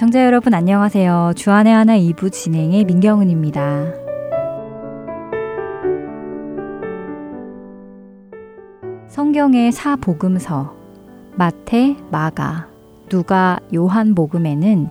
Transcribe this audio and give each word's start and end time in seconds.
애청자 0.00 0.24
여러분 0.24 0.54
안녕하세요. 0.54 1.34
주안의 1.36 1.74
하나 1.74 1.98
2부 1.98 2.32
진행의 2.32 2.84
민경은입니다. 2.84 3.92
성경의 9.08 9.72
사복음서 9.72 10.74
마태, 11.36 11.96
마가, 12.10 12.66
누가, 13.10 13.60
요한 13.74 14.14
복음에는 14.14 14.88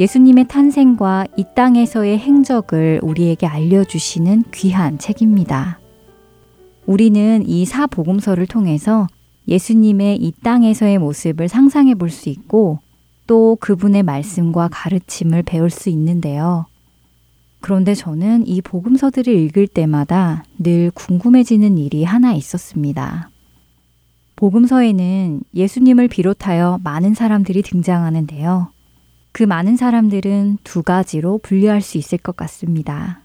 예수님의 0.00 0.48
탄생과 0.48 1.28
이 1.36 1.44
땅에서의 1.54 2.18
행적을 2.18 2.98
우리에게 3.04 3.46
알려주시는 3.46 4.46
귀한 4.52 4.98
책입니다. 4.98 5.78
우리는 6.86 7.44
이 7.46 7.64
사복음서를 7.64 8.48
통해서 8.48 9.06
예수님의 9.46 10.16
이 10.16 10.32
땅에서의 10.42 10.98
모습을 10.98 11.46
상상해 11.46 11.94
볼 11.94 12.10
수 12.10 12.28
있고 12.30 12.80
또 13.30 13.56
그분의 13.60 14.02
말씀과 14.02 14.68
가르침을 14.72 15.44
배울 15.44 15.70
수 15.70 15.88
있는데요. 15.88 16.66
그런데 17.60 17.94
저는 17.94 18.44
이 18.44 18.60
복음서들을 18.60 19.32
읽을 19.32 19.68
때마다 19.68 20.42
늘 20.58 20.90
궁금해지는 20.92 21.78
일이 21.78 22.02
하나 22.02 22.32
있었습니다. 22.32 23.30
복음서에는 24.34 25.42
예수님을 25.54 26.08
비롯하여 26.08 26.80
많은 26.82 27.14
사람들이 27.14 27.62
등장하는데요. 27.62 28.72
그 29.30 29.44
많은 29.44 29.76
사람들은 29.76 30.58
두 30.64 30.82
가지로 30.82 31.38
분류할 31.38 31.82
수 31.82 31.98
있을 31.98 32.18
것 32.18 32.34
같습니다. 32.34 33.20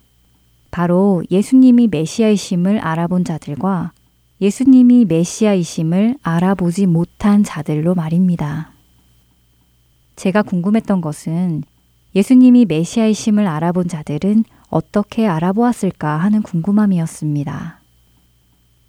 바로 0.69 1.23
예수님이 1.31 1.87
메시아이심을 1.87 2.77
알아본 2.77 3.23
자들과 3.23 3.91
예수님이 4.39 5.05
메시아이심을 5.05 6.17
알아보지 6.21 6.85
못한 6.85 7.43
자들로 7.43 7.95
말입니다. 7.95 8.74
제가 10.15 10.41
궁금했던 10.43 11.01
것은 11.01 11.63
예수님이 12.15 12.65
메시아이심을 12.65 13.47
알아본 13.47 13.87
자들은 13.87 14.45
어떻게 14.69 15.27
알아보았을까 15.27 16.17
하는 16.17 16.41
궁금함이었습니다. 16.41 17.81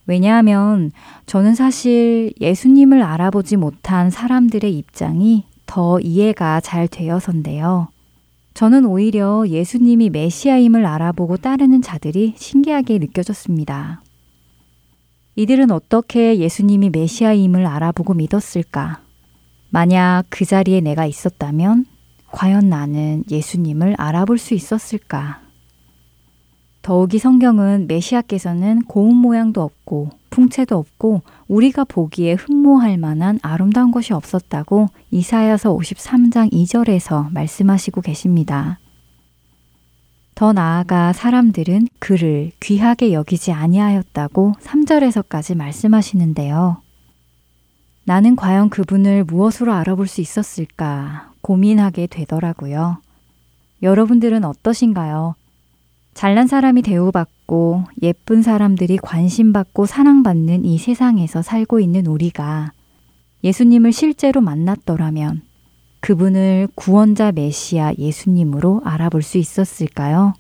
왜냐하면 0.07 0.93
저는 1.27 1.57
사실 1.57 2.33
예수님을 2.41 3.03
알아보지 3.03 3.57
못한 3.57 4.11
사람들의 4.11 4.73
입장이 4.79 5.45
더 5.67 5.99
이해가 5.99 6.61
잘 6.61 6.87
되어서인데요. 6.87 7.89
저는 8.55 8.87
오히려 8.87 9.45
예수님이 9.49 10.11
메시아임을 10.11 10.87
알아보고 10.87 11.37
따르는 11.37 11.83
자들이 11.83 12.35
신기하게 12.37 12.99
느껴졌습니다. 12.99 14.03
이들은 15.35 15.71
어떻게 15.71 16.39
예수님이 16.39 16.89
메시아임을 16.91 17.67
알아보고 17.67 18.15
믿었을까? 18.15 19.06
만약 19.77 20.25
그 20.31 20.47
자리에 20.47 20.81
내가 20.81 21.05
있었다면 21.05 21.85
과연 22.33 22.71
나는 22.71 23.25
예수님을 23.31 23.97
알아볼 23.99 24.39
수 24.39 24.55
있었을까? 24.55 25.43
더욱이 26.81 27.19
성경은 27.19 27.87
메시아께서는 27.87 28.85
고운 28.85 29.17
모양도 29.17 29.61
없고 29.61 30.13
풍채도 30.31 30.79
없고 30.79 31.21
우리가 31.49 31.85
보기에 31.85 32.33
흠모할 32.33 32.97
만한 32.97 33.39
아름다운 33.43 33.91
것이 33.91 34.15
없었다고 34.15 34.89
이사야서 35.11 35.77
53장 35.77 36.51
2절에서 36.51 37.31
말씀하시고 37.35 38.01
계십니다. 38.01 38.79
더 40.35 40.55
나아가 40.55 41.13
사람들은 41.13 41.89
그를 41.99 42.51
귀하게 42.61 43.13
여기지 43.13 43.53
아니하였다고 43.53 44.55
3절에서까지 44.59 45.55
말씀하시는데요. 45.55 46.86
나는 48.07 48.37
과연 48.37 48.71
그분을 48.71 49.25
무엇으로 49.25 49.73
알아볼 49.73 50.07
수 50.07 50.21
있었을까 50.21 51.33
고민하게 51.41 52.07
되더라고요. 52.07 52.99
여러분들은 53.83 54.45
어떠신가요? 54.45 55.35
잘난 56.15 56.47
사람이 56.47 56.83
대우받고 56.83 57.83
예쁜 58.03 58.43
사람들이 58.43 58.99
관심받고 58.99 59.87
사랑받는 59.87 60.65
이 60.65 60.79
세상에서 60.79 61.43
살고 61.43 61.81
있는 61.81 62.07
우리가 62.07 62.71
예수님을 63.43 63.93
실제로 63.93 64.41
만났더라면 64.41 65.43
그분을 65.99 66.69
구원자 66.77 67.33
메시아 67.33 67.95
예수님으로 67.99 68.83
알아볼 68.85 69.23
수 69.23 69.37
있었을까요? 69.37 70.35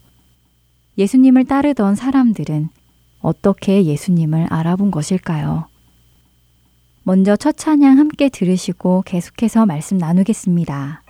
예수님을 0.98 1.46
따르던 1.46 1.96
사람들은 1.96 2.68
어떻게 3.20 3.84
예수님을 3.84 4.46
알아본 4.50 4.92
것일까요? 4.92 5.66
먼저 7.06 7.36
첫 7.36 7.56
찬양 7.56 7.98
함께 7.98 8.28
들으시고 8.28 9.04
계속해서 9.06 9.64
말씀 9.64 9.96
나누겠습니다. 9.96 11.04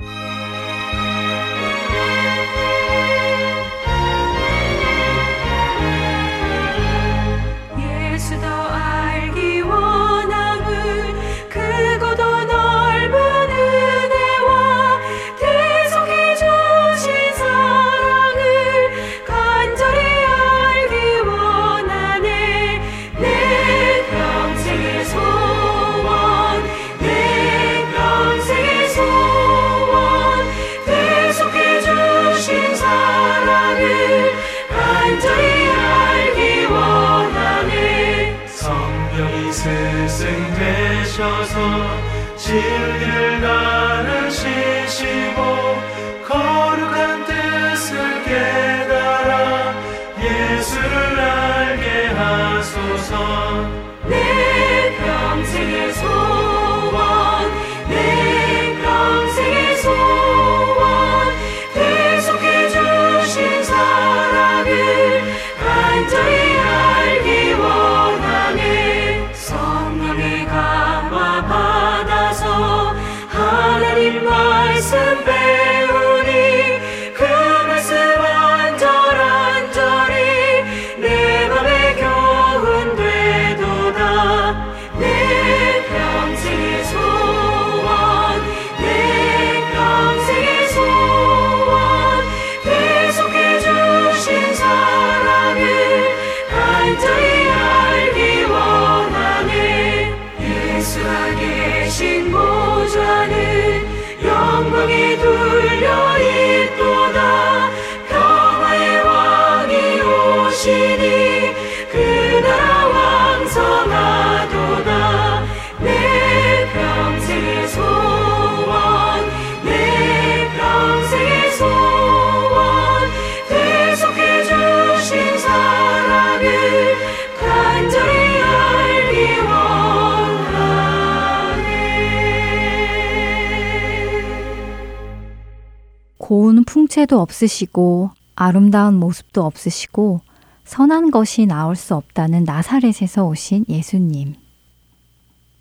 풍채도 136.97 137.21
없으시고 137.21 138.11
아름다운 138.35 138.95
모습도 138.95 139.45
없으시고 139.45 140.23
선한 140.65 141.11
것이 141.11 141.45
나올 141.45 141.77
수 141.77 141.95
없다는 141.95 142.45
나사렛에서 142.45 143.27
오신 143.27 143.67
예수님. 143.69 144.35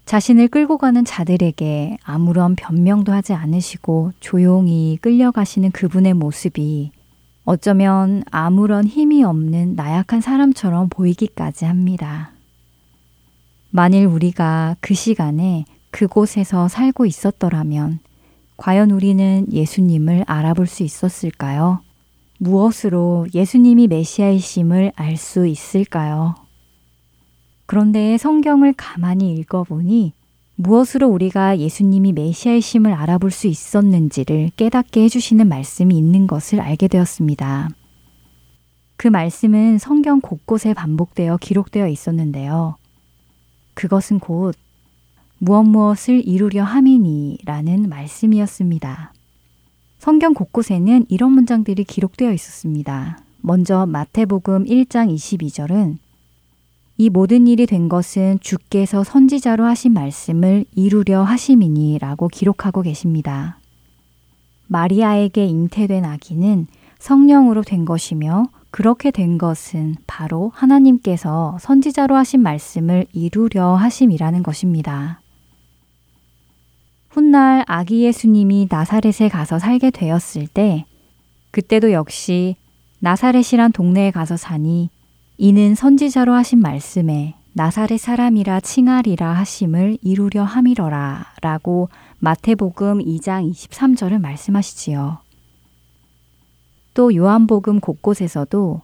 자신을 0.05 0.47
끌고 0.47 0.77
가는 0.77 1.03
자들에게 1.03 1.97
아무런 2.03 2.55
변명도 2.55 3.11
하지 3.11 3.33
않으시고 3.33 4.13
조용히 4.21 4.97
끌려가시는 5.01 5.71
그분의 5.71 6.13
모습이 6.13 6.91
어쩌면 7.43 8.23
아무런 8.31 8.85
힘이 8.85 9.23
없는 9.23 9.75
나약한 9.75 10.21
사람처럼 10.21 10.87
보이기까지 10.87 11.65
합니다. 11.65 12.31
만일 13.71 14.05
우리가 14.05 14.77
그 14.79 14.93
시간에 14.93 15.65
그곳에서 15.91 16.69
살고 16.69 17.05
있었더라면 17.05 17.99
과연 18.57 18.91
우리는 18.91 19.45
예수님을 19.51 20.23
알아볼 20.27 20.67
수 20.67 20.83
있었을까요? 20.83 21.81
무엇으로 22.39 23.27
예수님이 23.33 23.87
메시아이심을 23.87 24.93
알 24.95 25.17
수 25.17 25.47
있을까요? 25.47 26.35
그런데 27.65 28.17
성경을 28.17 28.73
가만히 28.73 29.33
읽어보니 29.33 30.13
무엇으로 30.55 31.09
우리가 31.09 31.59
예수님이 31.59 32.13
메시아이심을 32.13 32.93
알아볼 32.93 33.31
수 33.31 33.47
있었는지를 33.47 34.51
깨닫게 34.55 35.03
해주시는 35.03 35.49
말씀이 35.49 35.97
있는 35.97 36.27
것을 36.27 36.61
알게 36.61 36.87
되었습니다. 36.87 37.69
그 38.97 39.09
말씀은 39.09 39.77
성경 39.77 40.21
곳곳에 40.21 40.73
반복되어 40.73 41.37
기록되어 41.37 41.87
있었는데요. 41.87 42.77
그것은 43.73 44.19
곧 44.19 44.55
무엇 45.45 45.61
무엇을 45.61 46.27
이루려 46.27 46.63
함이니 46.63 47.37
라는 47.45 47.87
말씀이었습니다. 47.87 49.13
성경 49.99 50.33
곳곳에는 50.33 51.05
이런 51.07 51.33
문장들이 51.33 51.83
기록되어 51.83 52.33
있었습니다. 52.33 53.19
먼저 53.41 53.85
마태복음 53.85 54.65
1장 54.65 55.13
22절은 55.13 55.99
이 56.97 57.11
모든 57.11 57.45
일이 57.45 57.67
된 57.67 57.89
것은 57.89 58.39
주께서 58.41 59.03
선지자로 59.03 59.63
하신 59.65 59.93
말씀을 59.93 60.65
이루려 60.73 61.21
하심이니 61.21 61.99
라고 61.99 62.27
기록하고 62.27 62.81
계십니다. 62.81 63.59
마리아에게 64.65 65.45
잉태된 65.45 66.05
아기는 66.05 66.65
성령으로 66.97 67.61
된 67.61 67.85
것이며 67.85 68.47
그렇게 68.71 69.11
된 69.11 69.37
것은 69.37 69.93
바로 70.07 70.51
하나님께서 70.55 71.59
선지자로 71.61 72.15
하신 72.15 72.41
말씀을 72.41 73.05
이루려 73.13 73.75
하심이라는 73.75 74.41
것입니다. 74.41 75.19
훗날 77.15 77.63
아기 77.65 78.03
예수님이 78.03 78.67
나사렛에 78.69 79.29
가서 79.29 79.57
살게 79.57 79.89
되었을 79.89 80.47
때, 80.47 80.83
그때도 81.51 81.93
역시 81.93 82.57
나사렛이란 82.99 83.71
동네에 83.71 84.11
가서 84.11 84.35
사니 84.35 84.89
이는 85.37 85.75
선지자로 85.75 86.33
하신 86.33 86.59
말씀에 86.59 87.35
나사렛 87.53 88.01
사람이라 88.01 88.59
칭하리라 88.59 89.31
하심을 89.31 89.97
이루려 90.01 90.43
함이러라 90.43 91.27
라고 91.41 91.87
마태복음 92.19 92.99
2장 92.99 93.49
23절을 93.49 94.19
말씀하시지요. 94.19 95.19
또 96.93 97.15
요한복음 97.15 97.79
곳곳에서도 97.79 98.81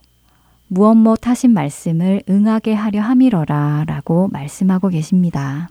무엇 0.69 0.95
못 0.95 1.27
하신 1.27 1.51
말씀을 1.51 2.24
응하게 2.30 2.75
하려 2.75 3.01
함이러라 3.01 3.84
라고 3.88 4.30
말씀하고 4.30 4.88
계십니다. 4.88 5.68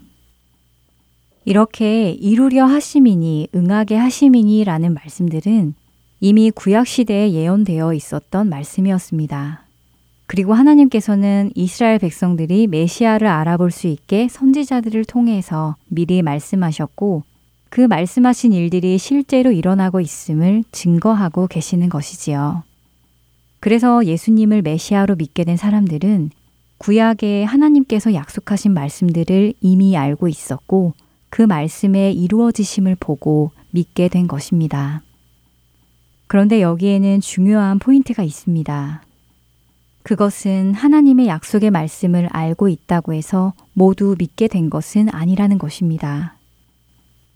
이렇게 1.44 2.10
이루려 2.10 2.66
하심이니 2.66 3.48
응하게 3.54 3.96
하심이니 3.96 4.64
라는 4.64 4.94
말씀들은 4.94 5.74
이미 6.20 6.50
구약 6.50 6.86
시대에 6.86 7.32
예언되어 7.32 7.94
있었던 7.94 8.48
말씀이었습니다. 8.48 9.64
그리고 10.26 10.52
하나님께서는 10.52 11.50
이스라엘 11.54 11.98
백성들이 11.98 12.66
메시아를 12.66 13.26
알아볼 13.26 13.70
수 13.70 13.86
있게 13.86 14.28
선지자들을 14.28 15.04
통해서 15.06 15.76
미리 15.88 16.22
말씀하셨고 16.22 17.24
그 17.70 17.80
말씀하신 17.80 18.52
일들이 18.52 18.98
실제로 18.98 19.50
일어나고 19.50 20.00
있음을 20.00 20.64
증거하고 20.72 21.46
계시는 21.46 21.88
것이지요. 21.88 22.64
그래서 23.60 24.04
예수님을 24.04 24.62
메시아로 24.62 25.16
믿게 25.16 25.44
된 25.44 25.56
사람들은 25.56 26.30
구약에 26.78 27.44
하나님께서 27.44 28.14
약속하신 28.14 28.72
말씀들을 28.72 29.54
이미 29.60 29.96
알고 29.96 30.28
있었고 30.28 30.94
그 31.30 31.42
말씀의 31.42 32.14
이루어지심을 32.14 32.96
보고 32.98 33.52
믿게 33.70 34.08
된 34.08 34.26
것입니다. 34.28 35.02
그런데 36.26 36.60
여기에는 36.60 37.20
중요한 37.20 37.78
포인트가 37.78 38.22
있습니다. 38.22 39.02
그것은 40.02 40.74
하나님의 40.74 41.26
약속의 41.26 41.70
말씀을 41.70 42.28
알고 42.30 42.68
있다고 42.68 43.14
해서 43.14 43.52
모두 43.72 44.16
믿게 44.18 44.48
된 44.48 44.70
것은 44.70 45.08
아니라는 45.08 45.58
것입니다. 45.58 46.36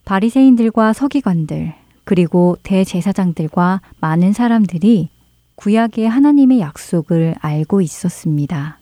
바리새인들과 0.04 0.92
서기관들 0.92 1.74
그리고 2.04 2.56
대제사장들과 2.62 3.80
많은 4.00 4.32
사람들이 4.32 5.08
구약의 5.56 6.08
하나님의 6.08 6.60
약속을 6.60 7.36
알고 7.40 7.80
있었습니다. 7.80 8.78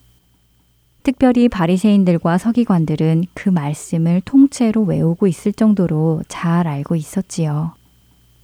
특별히 1.03 1.49
바리새인들과 1.49 2.39
서기관들은 2.39 3.25
그 3.35 3.49
말씀을 3.49 4.21
통째로 4.25 4.83
외우고 4.83 5.27
있을 5.27 5.53
정도로 5.53 6.23
잘 6.29 6.69
알고 6.69 6.95
있었지요. 6.95 7.75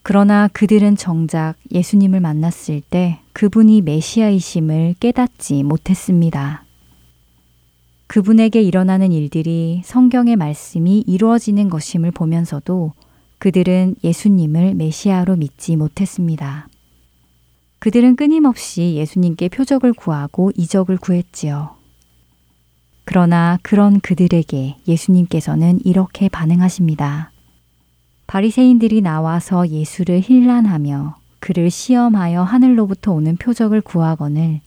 그러나 0.02 0.48
그들은 0.52 0.96
정작 0.96 1.54
예수님을 1.70 2.20
만났을 2.20 2.80
때 2.80 3.20
그분이 3.32 3.82
메시아이심을 3.82 4.96
깨닫지 4.98 5.62
못했습니다. 5.62 6.64
그분에게 8.08 8.62
일어나는 8.62 9.12
일들이 9.12 9.82
성경의 9.84 10.36
말씀이 10.36 11.04
이루어지는 11.06 11.68
것임을 11.68 12.10
보면서도 12.10 12.94
그들은 13.38 13.96
예수님을 14.02 14.74
메시아로 14.74 15.36
믿지 15.36 15.76
못했습니다. 15.76 16.68
그들은 17.78 18.16
끊임없이 18.16 18.94
예수님께 18.96 19.50
표적을 19.50 19.92
구하고 19.92 20.50
이적을 20.56 20.96
구했지요. 20.96 21.77
그러나 23.10 23.58
그런 23.62 24.00
그들에게 24.00 24.76
예수님께서는 24.86 25.80
이렇게 25.82 26.28
반응하십니다. 26.28 27.32
바리새인들이 28.26 29.00
나와서 29.00 29.66
예수를 29.66 30.20
힐난하며 30.20 31.16
그를 31.40 31.70
시험하여 31.70 32.42
하늘로부터 32.42 33.12
오는 33.12 33.38
표적을 33.38 33.80
구하거늘 33.80 34.60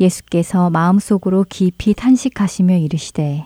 예수께서 0.00 0.70
마음속으로 0.70 1.44
깊이 1.50 1.92
탄식하시며 1.92 2.78
이르시되 2.78 3.44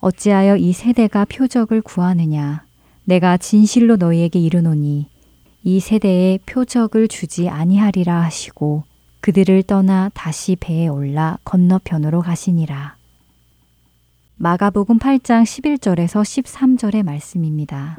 어찌하여 0.00 0.56
이 0.56 0.72
세대가 0.72 1.24
표적을 1.24 1.80
구하느냐 1.80 2.64
내가 3.04 3.36
진실로 3.36 3.94
너희에게 3.94 4.40
이르노니 4.40 5.06
이 5.62 5.78
세대에 5.78 6.40
표적을 6.44 7.06
주지 7.06 7.48
아니하리라 7.48 8.20
하시고 8.20 8.82
그들을 9.20 9.62
떠나 9.62 10.10
다시 10.12 10.56
배에 10.56 10.88
올라 10.88 11.38
건너편으로 11.44 12.22
가시니라. 12.22 12.98
마가복음 14.42 14.98
8장 14.98 15.42
11절에서 15.42 16.22
13절의 16.22 17.02
말씀입니다. 17.02 17.98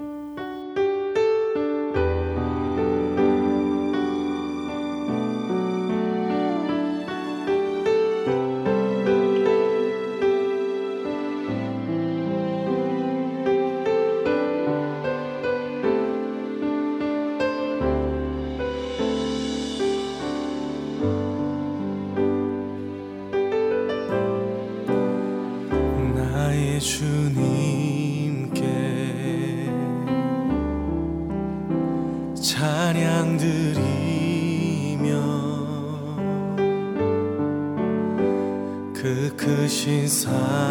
시사 39.81 40.70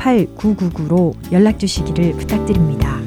602-866-8999로 0.00 1.14
연락 1.32 1.58
주시기를 1.58 2.12
부탁드립니다. 2.12 2.98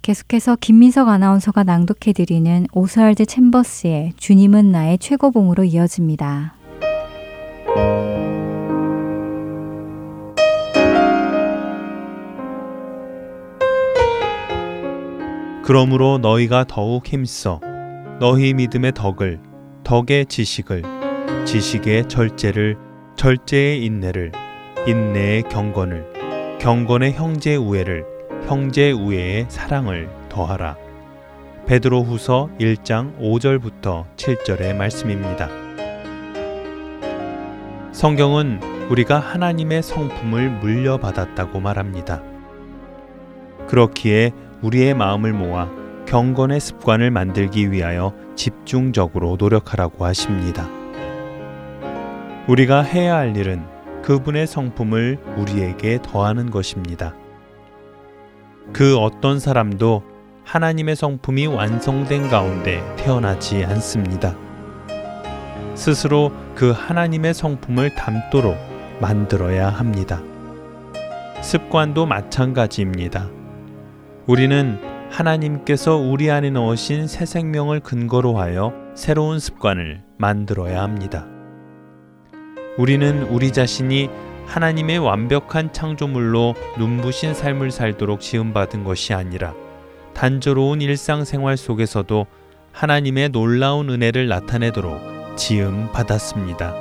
계속해서 0.00 0.56
김민석 0.60 1.08
아나운서가 1.08 1.62
낭독해 1.62 2.12
드리는 2.14 2.66
오스왈드 2.72 3.24
챔버스의 3.26 4.14
주님은 4.16 4.72
나의 4.72 4.98
최고봉으로 4.98 5.64
이어집니다. 5.64 6.56
그러므로 15.64 16.18
너희가 16.18 16.64
더욱 16.66 17.06
힘써 17.06 17.60
너희 18.18 18.52
믿음의 18.52 18.92
덕을 18.94 19.40
덕의 19.84 20.26
지식을 20.26 21.01
지식의 21.44 22.08
절제를 22.08 22.76
절제의 23.16 23.84
인내를 23.84 24.32
인내의 24.86 25.42
경건을 25.44 26.58
경건의 26.60 27.12
형제 27.12 27.56
우애를 27.56 28.04
형제 28.46 28.92
우애의 28.92 29.46
사랑을 29.48 30.08
더하라. 30.28 30.76
베드로후서 31.66 32.50
1장 32.58 33.18
5절부터 33.18 34.04
7절의 34.16 34.74
말씀입니다. 34.74 35.48
성경은 37.92 38.60
우리가 38.90 39.18
하나님의 39.18 39.82
성품을 39.82 40.50
물려받았다고 40.50 41.60
말합니다. 41.60 42.22
그렇기에 43.68 44.32
우리의 44.62 44.94
마음을 44.94 45.32
모아 45.32 45.68
경건의 46.06 46.60
습관을 46.60 47.10
만들기 47.10 47.70
위하여 47.70 48.14
집중적으로 48.36 49.36
노력하라고 49.38 50.04
하십니다. 50.04 50.81
우리가 52.48 52.82
해야 52.82 53.16
할 53.16 53.36
일은 53.36 53.62
그분의 54.02 54.48
성품을 54.48 55.18
우리에게 55.36 56.00
더하는 56.02 56.50
것입니다. 56.50 57.14
그 58.72 58.98
어떤 58.98 59.38
사람도 59.38 60.02
하나님의 60.44 60.96
성품이 60.96 61.46
완성된 61.46 62.28
가운데 62.28 62.82
태어나지 62.96 63.64
않습니다. 63.64 64.36
스스로 65.76 66.32
그 66.56 66.72
하나님의 66.72 67.32
성품을 67.32 67.94
담도록 67.94 68.56
만들어야 69.00 69.68
합니다. 69.68 70.20
습관도 71.42 72.06
마찬가지입니다. 72.06 73.30
우리는 74.26 74.80
하나님께서 75.10 75.96
우리 75.96 76.30
안에 76.30 76.50
넣으신 76.50 77.06
새 77.06 77.24
생명을 77.24 77.80
근거로 77.80 78.38
하여 78.38 78.72
새로운 78.94 79.38
습관을 79.38 80.02
만들어야 80.18 80.82
합니다. 80.82 81.26
우리는 82.78 83.24
우리 83.24 83.52
자신이 83.52 84.08
하나님의 84.46 84.98
완벽한 84.98 85.72
창조물로 85.72 86.54
눈부신 86.78 87.34
삶을 87.34 87.70
살도록 87.70 88.20
지음받은 88.20 88.84
것이 88.84 89.12
아니라 89.12 89.54
단조로운 90.14 90.80
일상생활 90.80 91.56
속에서도 91.56 92.26
하나님의 92.72 93.28
놀라운 93.30 93.90
은혜를 93.90 94.28
나타내도록 94.28 95.36
지음받았습니다. 95.36 96.74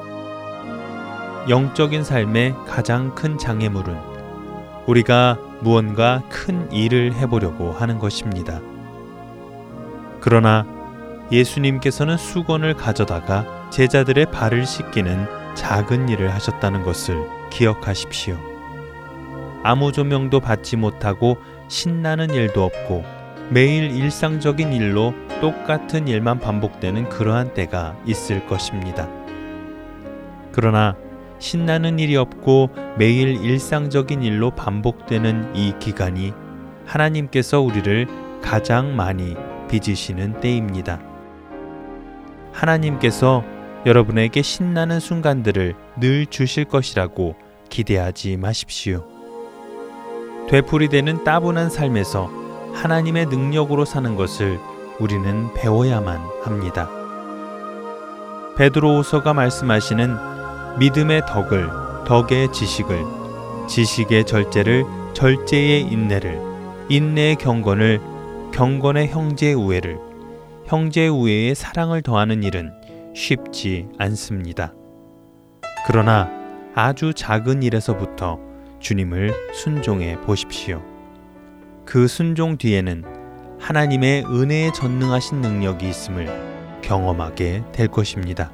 영적인 1.50 2.04
삶의 2.04 2.56
가장 2.68 3.14
큰 3.14 3.38
장애물은 3.38 3.98
우리가 4.88 5.38
무언가 5.62 6.24
큰 6.30 6.72
일을 6.72 7.14
해보려고 7.16 7.74
하는 7.74 8.00
것입니다. 8.00 8.62
그러나 10.22 10.66
예수님께서는 11.32 12.18
수건을 12.18 12.76
가져다가 12.76 13.70
제자들의 13.72 14.32
발을 14.32 14.66
씻기는 14.66 15.41
작은 15.56 16.10
일을 16.10 16.34
하셨다는 16.34 16.84
것을 16.84 17.28
기억하십시오. 17.50 18.38
아무 19.64 19.92
조명도 19.92 20.40
받지 20.40 20.76
못하고 20.76 21.38
신나는 21.68 22.32
일도 22.32 22.64
없고 22.64 23.04
매일 23.50 23.92
일상적인 23.92 24.74
일로 24.74 25.14
똑같은 25.42 26.08
일만 26.08 26.40
반복되는 26.40 27.10
그러한 27.10 27.54
때가 27.54 27.96
있을 28.06 28.46
것입니다. 28.48 29.10
그러나 30.52 30.96
신나는 31.40 32.00
일이 32.00 32.16
없고 32.16 32.70
매일 32.98 33.44
일상적인 33.44 34.22
일로 34.22 34.52
반복되는 34.52 35.56
이 35.56 35.74
기간이 35.80 36.34
하나님께서 36.86 37.62
우리를 37.62 38.08
가장 38.42 38.96
많이 38.96 39.36
빚으시는 39.70 40.40
때입니다. 40.40 41.00
하나님께서 42.52 43.44
여러분에게 43.86 44.42
신나는 44.42 45.00
순간들을 45.00 45.76
늘 46.00 46.26
주실 46.28 46.66
것이라고 46.66 47.36
기대하지 47.70 48.38
마십시오. 48.38 49.08
되풀이되는 50.50 51.24
따분한 51.24 51.70
삶에서 51.70 52.30
하나님의 52.74 53.28
능력으로 53.28 53.86
사는 53.86 54.16
것을 54.16 54.60
우리는 55.00 55.54
배워야만 55.56 56.22
합니다. 56.44 56.90
베드로후서가 58.58 59.34
말씀하시는 59.34 60.78
믿음의 60.78 61.24
덕을 61.26 61.70
덕의 62.06 62.52
지식을 62.52 63.04
지식의 63.68 64.26
절제를 64.26 64.86
절제의 65.14 65.82
인내를 65.82 66.40
인내의 66.90 67.38
경건을 67.38 68.00
경건의 68.54 69.08
형제 69.08 69.54
우애를 69.54 69.98
형제 70.66 71.08
우애의 71.08 71.56
사랑을 71.56 72.02
더하는 72.02 72.44
일은 72.44 72.74
쉽지 73.14 73.88
않습니다. 73.98 74.74
그러나 75.88 76.30
아주 76.76 77.14
작은 77.14 77.64
일에서부터 77.64 78.40
주님을 78.80 79.34
순종해 79.54 80.20
보십시오. 80.22 80.82
그 81.86 82.08
순종 82.08 82.58
뒤에는 82.58 83.04
하나님의 83.60 84.26
은혜에 84.26 84.72
전능하신 84.72 85.42
능력이 85.42 85.88
있음을 85.90 86.82
경험하게 86.82 87.64
될 87.72 87.88
것입니다. 87.88 88.52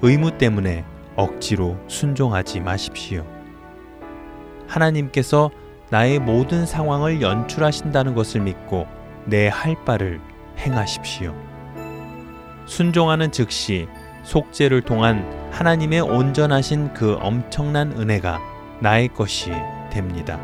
의무 0.00 0.36
때문에 0.38 0.84
억지로 1.14 1.76
순종하지 1.86 2.60
마십시오. 2.60 3.24
하나님께서 4.66 5.50
나의 5.90 6.18
모든 6.18 6.64
상황을 6.64 7.20
연출하신다는 7.20 8.14
것을 8.14 8.40
믿고 8.40 8.86
내 9.26 9.48
할 9.48 9.76
바를 9.84 10.20
행하십시오. 10.58 11.51
순종하는 12.66 13.32
즉시 13.32 13.86
속죄를 14.24 14.82
통한 14.82 15.24
하나님의 15.52 16.00
온전하신 16.00 16.94
그 16.94 17.16
엄청난 17.20 17.92
은혜가 17.92 18.40
나의 18.80 19.08
것이 19.08 19.50
됩니다. 19.90 20.38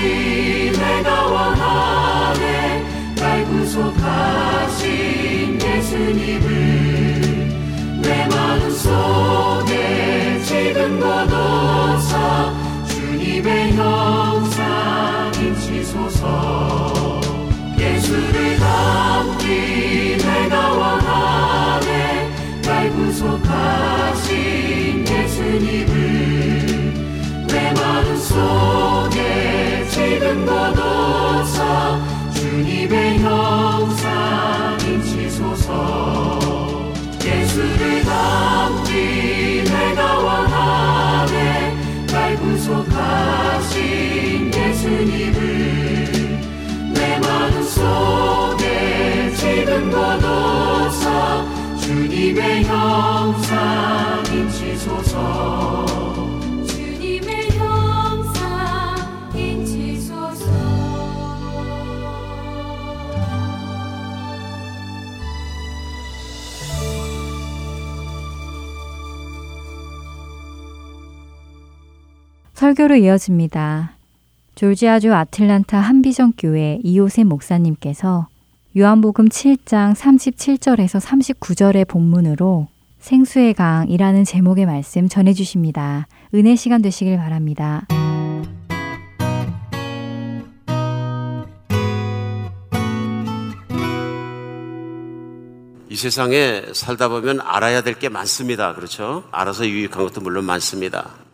내가 0.00 1.26
원하네. 1.26 2.84
날 3.16 3.44
구속하신 3.44 4.80
예수님을 5.60 6.48
내 8.02 8.26
마음속에 8.28 9.72
지금 10.44 10.98
거둬서 11.00 12.54
주님의 12.88 13.72
형상 13.72 15.30
인치소서. 15.34 17.20
예수를 17.78 18.56
담기 18.58 20.16
내가 20.16 20.72
원하네. 20.72 22.30
날 22.62 22.90
구속하신 22.90 24.28
예수님을 25.06 25.90
내 27.46 27.72
마음속에 27.72 28.89
지금 30.10 30.44
거둬서 30.44 32.00
주님의 32.34 33.20
형상 33.20 34.76
인치소서. 34.84 36.40
예수를 37.24 38.02
담기 38.02 39.62
내가 39.70 40.18
원하네. 40.18 41.76
날 42.08 42.36
구속하신 42.38 43.70
예수님을 44.52 45.38
내 46.92 47.20
마음속에 47.20 48.64
지금 49.36 49.92
거둬서 49.92 51.46
주님의 51.78 52.64
형상 52.64 54.24
인치소서 54.32 55.99
설교로 72.60 72.96
이어집니다. 72.96 73.94
졸지아주 74.54 75.14
아틀란타 75.14 75.78
한비전 75.78 76.34
교회 76.36 76.78
이호세 76.84 77.24
목사님께서 77.24 78.28
요한복음 78.76 79.30
7장 79.30 79.94
37절에서 79.94 81.00
39절의 81.00 81.88
본문으로 81.88 82.68
생수의 82.98 83.54
강이라는 83.54 84.24
제목의 84.24 84.66
말씀 84.66 85.08
전해 85.08 85.32
주십니다. 85.32 86.06
은혜 86.34 86.54
시간 86.54 86.82
되시길 86.82 87.16
바랍니다. 87.16 87.86
이 95.88 95.96
세상에 95.96 96.64
살다 96.74 97.08
보면 97.08 97.40
알아야 97.40 97.82
될 97.82 97.94
게 97.94 98.10
많습니다. 98.10 98.74
그렇죠? 98.74 99.24
알아서 99.32 99.66
유익한 99.66 100.04
것도 100.04 100.20
물론 100.20 100.44
많습니다. 100.44 101.29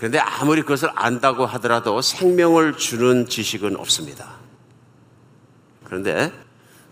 그런데 0.00 0.18
아무리 0.18 0.62
그것을 0.62 0.88
안다고 0.94 1.44
하더라도 1.44 2.00
생명을 2.00 2.78
주는 2.78 3.28
지식은 3.28 3.76
없습니다. 3.76 4.30
그런데 5.84 6.32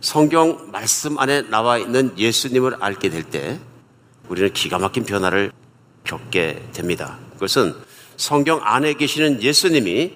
성경 0.03 0.71
말씀 0.71 1.19
안에 1.19 1.49
나와 1.49 1.79
있는 1.79 2.13
예수님을 2.19 2.77
알게 2.81 3.09
될 3.09 3.23
때 3.23 3.59
우리는 4.29 4.53
기가 4.53 4.79
막힌 4.79 5.07
변화를 5.07 5.53
겪게 6.05 6.63
됩니다. 6.75 7.19
그것은 7.33 7.75
성경 8.19 8.61
안에 8.63 8.93
계시는 8.93 9.43
예수님이 9.43 10.13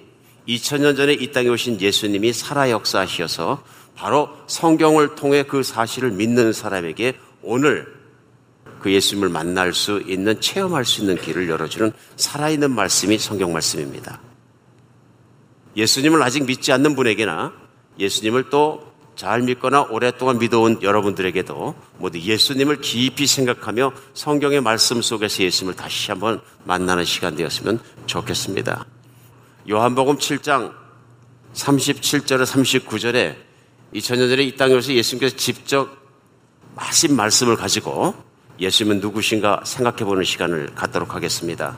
2000년 0.47 0.95
전에 0.95 1.13
이 1.13 1.31
땅에 1.31 1.49
오신 1.49 1.81
예수님이 1.81 2.31
살아 2.31 2.69
역사하셔서 2.69 3.63
바로 3.95 4.29
성경을 4.45 5.15
통해 5.15 5.41
그 5.41 5.63
사실을 5.63 6.11
믿는 6.11 6.53
사람에게 6.53 7.13
오늘 7.41 8.02
그 8.83 8.91
예수님을 8.91 9.29
만날 9.29 9.73
수 9.73 10.03
있는 10.05 10.39
체험할 10.39 10.85
수 10.85 11.01
있는 11.01 11.15
길을 11.15 11.49
열어주는 11.49 11.91
살아있는 12.17 12.71
말씀이 12.71 13.17
성경 13.17 13.53
말씀입니다. 13.53 14.21
예수님을 15.75 16.21
아직 16.21 16.45
믿지 16.45 16.71
않는 16.71 16.95
분에게나 16.95 17.53
예수님을 17.97 18.49
또 18.49 18.93
잘 19.15 19.41
믿거나 19.41 19.83
오랫동안 19.83 20.39
믿어온 20.39 20.81
여러분들에게도 20.81 21.75
모두 21.97 22.19
예수님을 22.19 22.81
깊이 22.81 23.27
생각하며 23.27 23.93
성경의 24.13 24.61
말씀 24.61 25.01
속에서 25.01 25.43
예수님을 25.43 25.75
다시 25.75 26.09
한번 26.09 26.41
만나는 26.63 27.05
시간 27.05 27.35
되었으면 27.35 27.79
좋겠습니다. 28.07 28.85
요한복음 29.69 30.17
7장 30.17 30.73
37절에 31.53 32.43
39절에 32.43 33.35
2000년 33.93 34.29
전에 34.29 34.43
이 34.43 34.55
땅에 34.55 34.73
오셔서 34.73 34.93
예수님께서 34.93 35.35
직접 35.35 35.89
하신 36.75 37.15
말씀을 37.15 37.55
가지고 37.55 38.15
예수님은 38.59 38.99
누구신가 38.99 39.61
생각해 39.65 40.05
보는 40.05 40.23
시간을 40.23 40.75
갖도록 40.75 41.15
하겠습니다. 41.15 41.77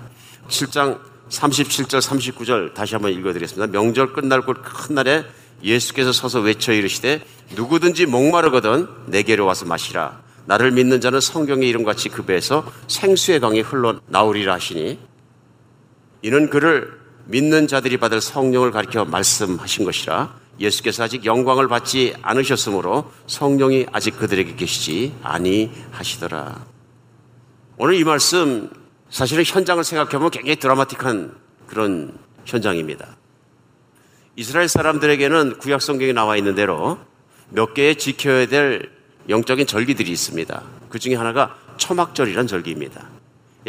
7장 0.50 1.00
37절 1.30 2.02
39절 2.02 2.74
다시 2.74 2.96
한번 2.96 3.12
읽어 3.14 3.34
드리겠습니다. 3.34 3.72
명절 3.72 4.14
끝날 4.14 4.42
곧큰 4.42 4.96
날에 4.96 5.24
예수께서 5.64 6.12
서서 6.12 6.42
외쳐 6.42 6.74
이르시되 6.74 7.22
누구든지 7.56 8.06
목마르거든 8.06 8.88
내게로 9.08 9.46
와서 9.46 9.66
마시라. 9.66 10.22
나를 10.46 10.72
믿는 10.72 11.02
자는 11.02 11.20
성경의 11.20 11.68
이름같이 11.70 12.10
그 12.10 12.24
배에서 12.24 12.72
생수의 12.88 13.40
강이 13.40 13.62
흘러 13.62 14.00
나오리라 14.08 14.54
하시니 14.54 15.00
이는 16.22 16.50
그를 16.50 17.00
믿는 17.26 17.68
자들이 17.68 17.98
받을 17.98 18.22
성령을 18.22 18.72
가리켜 18.72 19.06
말씀하신 19.06 19.86
것이라 19.86 20.36
예수께서 20.60 21.04
아직 21.04 21.26
영광을 21.26 21.68
받지 21.68 22.14
않으셨으므로 22.22 23.12
성령이 23.28 23.88
아직 23.92 24.18
그들에게 24.18 24.56
계시지 24.56 25.14
아니하시더라. 25.22 26.66
오늘 27.78 27.96
이 27.96 28.04
말씀 28.04 28.70
사실은 29.10 29.44
현장을 29.46 29.84
생각해보면 29.84 30.32
굉장히 30.32 30.56
드라마틱한 30.58 31.36
그런 31.68 32.18
현장입니다. 32.46 33.18
이스라엘 34.36 34.68
사람들에게는 34.68 35.60
구약 35.60 35.82
성경에 35.82 36.14
나와 36.14 36.38
있는 36.38 36.56
대로 36.56 36.98
몇 37.50 37.74
개의 37.74 37.98
지켜야 37.98 38.46
될 38.48 38.92
영적인 39.30 39.68
절기들이 39.68 40.12
있습니다. 40.12 40.64
그 40.90 41.00
중에 41.00 41.16
하나가 41.16 41.58
초막절이란 41.78 42.48
절기입니다. 42.48 43.10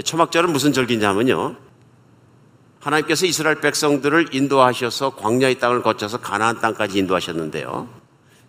초막절은 0.05 0.53
무슨 0.53 0.73
절기냐면요. 0.73 1.57
하나님께서 2.87 3.27
이스라엘 3.27 3.61
백성들을 3.61 4.29
인도하셔서 4.33 5.17
광야의 5.17 5.59
땅을 5.59 5.83
거쳐서 5.83 6.19
가나안 6.19 6.61
땅까지 6.61 6.99
인도하셨는데요. 6.99 7.89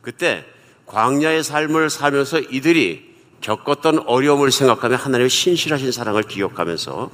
그때 0.02 0.46
광야의 0.86 1.44
삶을 1.44 1.90
살면서 1.90 2.42
이들이 2.42 3.16
겪었던 3.42 4.04
어려움을 4.06 4.52
생각하며 4.52 4.96
하나님의 4.96 5.30
신실하신 5.30 5.92
사랑을 5.92 6.24
기억하면서 6.24 7.10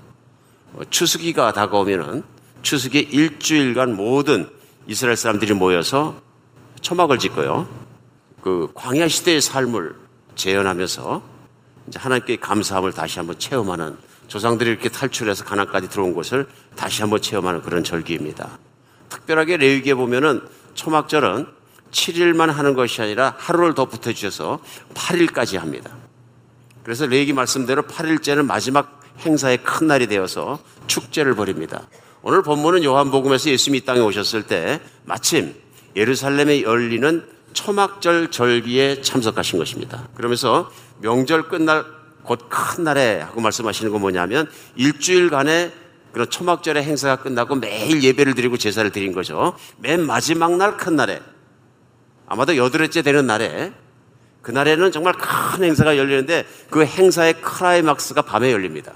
추수기가 0.89 1.53
다가오면은 1.53 2.23
추수기 2.61 2.99
일주일간 2.99 3.95
모든 3.95 4.49
이스라엘 4.87 5.15
사람들이 5.15 5.53
모여서 5.53 6.21
초막을 6.81 7.19
짓고요. 7.19 7.67
그 8.41 8.69
광야 8.73 9.07
시대의 9.07 9.41
삶을 9.41 9.95
재현하면서 10.35 11.23
이제 11.87 11.99
하나님께 11.99 12.37
감사함을 12.37 12.91
다시 12.91 13.19
한번 13.19 13.39
체험하는 13.39 13.97
조상들이 14.33 14.67
이렇게 14.67 14.89
탈출해서 14.89 15.45
가나까지 15.45 15.89
들어온 15.89 16.15
것을 16.15 16.47
다시 16.75 17.03
한번 17.03 17.21
체험하는 17.21 17.61
그런 17.61 17.83
절기입니다. 17.83 18.57
특별하게 19.07 19.57
레위기에 19.57 19.93
보면은 19.93 20.41
초막절은 20.73 21.45
7일만 21.91 22.47
하는 22.47 22.73
것이 22.73 22.99
아니라 23.03 23.35
하루를 23.37 23.75
더 23.75 23.85
붙여 23.85 24.11
주셔서 24.11 24.59
8일까지 24.95 25.59
합니다. 25.59 25.91
그래서 26.83 27.05
레위기 27.05 27.31
말씀대로 27.31 27.83
8일째는 27.83 28.47
마지막 28.47 29.01
행사의 29.19 29.59
큰 29.61 29.85
날이 29.85 30.07
되어서 30.07 30.57
축제를 30.87 31.35
벌입니다. 31.35 31.83
오늘 32.23 32.41
본문은 32.41 32.83
요한복음에서 32.83 33.51
예수님이 33.51 33.83
이 33.83 33.85
땅에 33.85 33.99
오셨을 33.99 34.47
때 34.47 34.81
마침 35.05 35.53
예루살렘에 35.95 36.63
열리는 36.63 37.23
초막절 37.53 38.31
절기에 38.31 39.03
참석하신 39.03 39.59
것입니다. 39.59 40.07
그러면서 40.15 40.71
명절 41.01 41.49
끝날 41.49 41.85
곧 42.23 42.49
큰 42.49 42.83
날에 42.83 43.19
하고 43.21 43.41
말씀하시는 43.41 43.91
건 43.91 44.01
뭐냐면 44.01 44.49
일주일간의 44.75 45.71
그런 46.11 46.29
초막절의 46.29 46.83
행사가 46.83 47.23
끝나고 47.23 47.55
매일 47.55 48.03
예배를 48.03 48.35
드리고 48.35 48.57
제사를 48.57 48.89
드린 48.91 49.13
거죠. 49.13 49.55
맨 49.77 50.05
마지막 50.05 50.55
날 50.57 50.77
큰 50.77 50.95
날에 50.95 51.21
아마도 52.27 52.55
여덟째 52.55 53.01
되는 53.01 53.25
날에 53.27 53.73
그날에는 54.41 54.91
정말 54.91 55.13
큰 55.13 55.63
행사가 55.63 55.97
열리는데 55.97 56.45
그 56.69 56.85
행사의 56.85 57.41
크라이막스가 57.41 58.23
밤에 58.23 58.51
열립니다. 58.51 58.93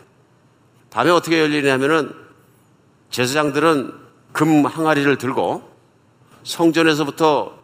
밤에 0.89 1.09
어떻게 1.09 1.39
열리냐면은 1.39 2.11
제사장들은 3.09 3.93
금 4.33 4.65
항아리를 4.65 5.17
들고 5.17 5.63
성전에서부터 6.43 7.57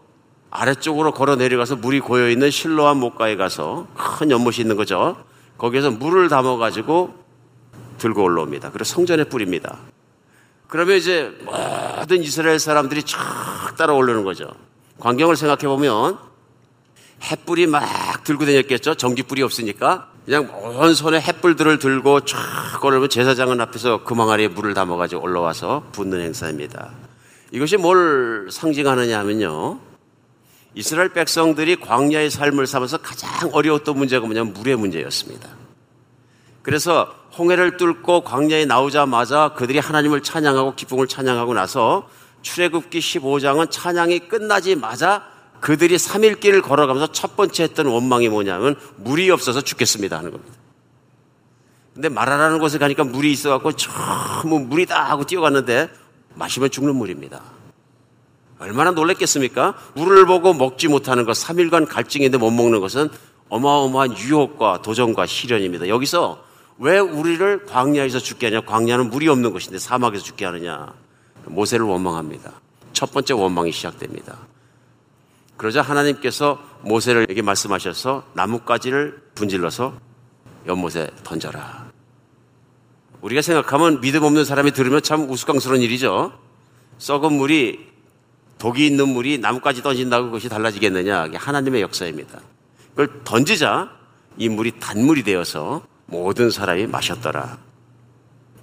아래쪽으로 0.50 1.14
걸어 1.14 1.36
내려가서 1.36 1.76
물이 1.78 2.00
고여 2.00 2.30
있는 2.30 2.52
실로암 2.52 2.98
목가에 2.98 3.36
가서 3.36 3.88
큰 3.96 4.32
연못이 4.32 4.62
있는 4.62 4.76
거죠. 4.76 5.18
거기에서 5.64 5.92
물을 5.92 6.28
담아 6.28 6.58
가지고 6.58 7.14
들고 7.98 8.22
올라옵니다. 8.22 8.72
그리고 8.72 8.84
성전에 8.84 9.24
뿌립니다. 9.24 9.78
그러면 10.68 10.98
이제 10.98 11.34
모든 11.46 12.22
이스라엘 12.22 12.60
사람들이 12.60 13.04
쫙 13.04 13.74
따라 13.78 13.94
오르는 13.94 14.26
거죠. 14.26 14.52
광경을 15.00 15.38
생각해 15.38 15.74
보면 15.74 16.18
햇불이 17.24 17.68
막 17.68 18.26
들고 18.26 18.46
다녔겠죠. 18.46 18.96
전기불이 18.96 19.42
없으니까 19.42 20.10
그냥 20.26 20.50
온 20.54 20.94
손에 20.94 21.22
햇불들을 21.22 21.80
들고 21.80 22.26
쫙 22.26 22.40
걸으면 22.82 23.08
제사장은 23.08 23.62
앞에서 23.62 24.04
금항아리에 24.04 24.50
물을 24.50 24.74
담아가지고 24.74 25.22
올라와서 25.22 25.86
붓는 25.94 26.20
행사입니다. 26.20 26.92
이것이 27.52 27.78
뭘 27.78 28.50
상징하느냐 28.52 29.18
하면요. 29.18 29.80
이스라엘 30.76 31.10
백성들이 31.10 31.78
광야의 31.78 32.30
삶을 32.30 32.68
살면서 32.68 32.98
가장 32.98 33.50
어려웠던 33.54 33.98
문제가 33.98 34.26
뭐냐면 34.26 34.54
물의 34.54 34.76
문제였습니다. 34.76 35.50
그래서 36.62 37.14
홍해를 37.38 37.78
뚫고 37.78 38.22
광야에 38.22 38.66
나오자마자 38.66 39.54
그들이 39.56 39.80
하나님을 39.80 40.22
찬양하고 40.24 40.76
기쁨을 40.76 41.08
찬양하고 41.08 41.54
나서 41.54 42.08
출애굽기 42.42 43.00
15장은 43.00 43.70
찬양이 43.70 44.28
끝나지마자 44.28 45.28
그들이 45.60 45.96
3일 45.96 46.40
길을 46.40 46.62
걸어가면서 46.62 47.12
첫 47.12 47.36
번째 47.38 47.64
했던 47.64 47.86
원망이 47.86 48.30
뭐냐면 48.30 48.76
물이 48.98 49.30
없어서 49.32 49.62
죽겠습니다 49.62 50.18
하는 50.18 50.32
겁니다. 50.32 50.54
근데 51.94 52.10
마라라는 52.10 52.60
곳에 52.60 52.80
가니까 52.80 53.04
물이 53.04 53.32
있어갖고 53.32 53.74
전부 53.74 54.60
물이다 54.60 55.04
하고 55.04 55.26
뛰어갔는데 55.26 55.90
마시면 56.36 56.72
죽는 56.72 56.96
물입니다. 56.96 57.42
얼마나 58.60 58.92
놀랬겠습니까? 58.92 59.76
물을 59.96 60.26
보고 60.26 60.54
먹지 60.54 60.88
못하는 60.88 61.26
것, 61.26 61.34
3일간 61.34 61.88
갈증인데 61.88 62.38
못 62.38 62.52
먹는 62.52 62.80
것은 62.80 63.10
어마어마한 63.50 64.18
유혹과 64.18 64.82
도전과 64.82 65.26
시련입니다. 65.26 65.88
여기서 65.88 66.44
왜 66.80 66.98
우리를 66.98 67.66
광야에서 67.66 68.20
죽게 68.20 68.48
하냐? 68.48 68.62
광야는 68.62 69.10
물이 69.10 69.28
없는 69.28 69.54
것인데 69.54 69.80
사막에서 69.80 70.24
죽게 70.24 70.46
하느냐? 70.46 70.94
모세를 71.46 71.86
원망합니다. 71.86 72.52
첫 72.94 73.12
번째 73.12 73.34
원망이 73.34 73.72
시작됩니다. 73.72 74.38
그러자 75.58 75.82
하나님께서 75.82 76.60
모세를에게 76.82 77.42
말씀하셔서 77.42 78.24
나뭇가지를 78.34 79.22
분질러서 79.36 79.94
연못에 80.68 81.10
던져라. 81.24 81.92
우리가 83.22 83.42
생각하면 83.42 84.02
믿음 84.02 84.24
없는 84.24 84.46
사람이 84.46 84.72
들으면 84.72 85.02
참 85.02 85.30
우스꽝스러운 85.30 85.82
일이죠. 85.82 86.34
썩은 86.98 87.34
물이 87.34 87.93
독이 88.64 88.88
있는 88.88 89.10
물이 89.10 89.40
나뭇가지 89.40 89.84
던진다고 89.84 90.28
그것이 90.28 90.48
달라지겠느냐? 90.48 91.32
하나님의 91.34 91.82
역사입니다. 91.82 92.40
그걸 92.92 93.10
던지자 93.26 93.92
이 94.38 94.48
물이 94.48 94.80
단물이 94.80 95.24
되어서 95.24 95.86
모든 96.06 96.50
사람이 96.50 96.88
마셨더라. 96.88 97.58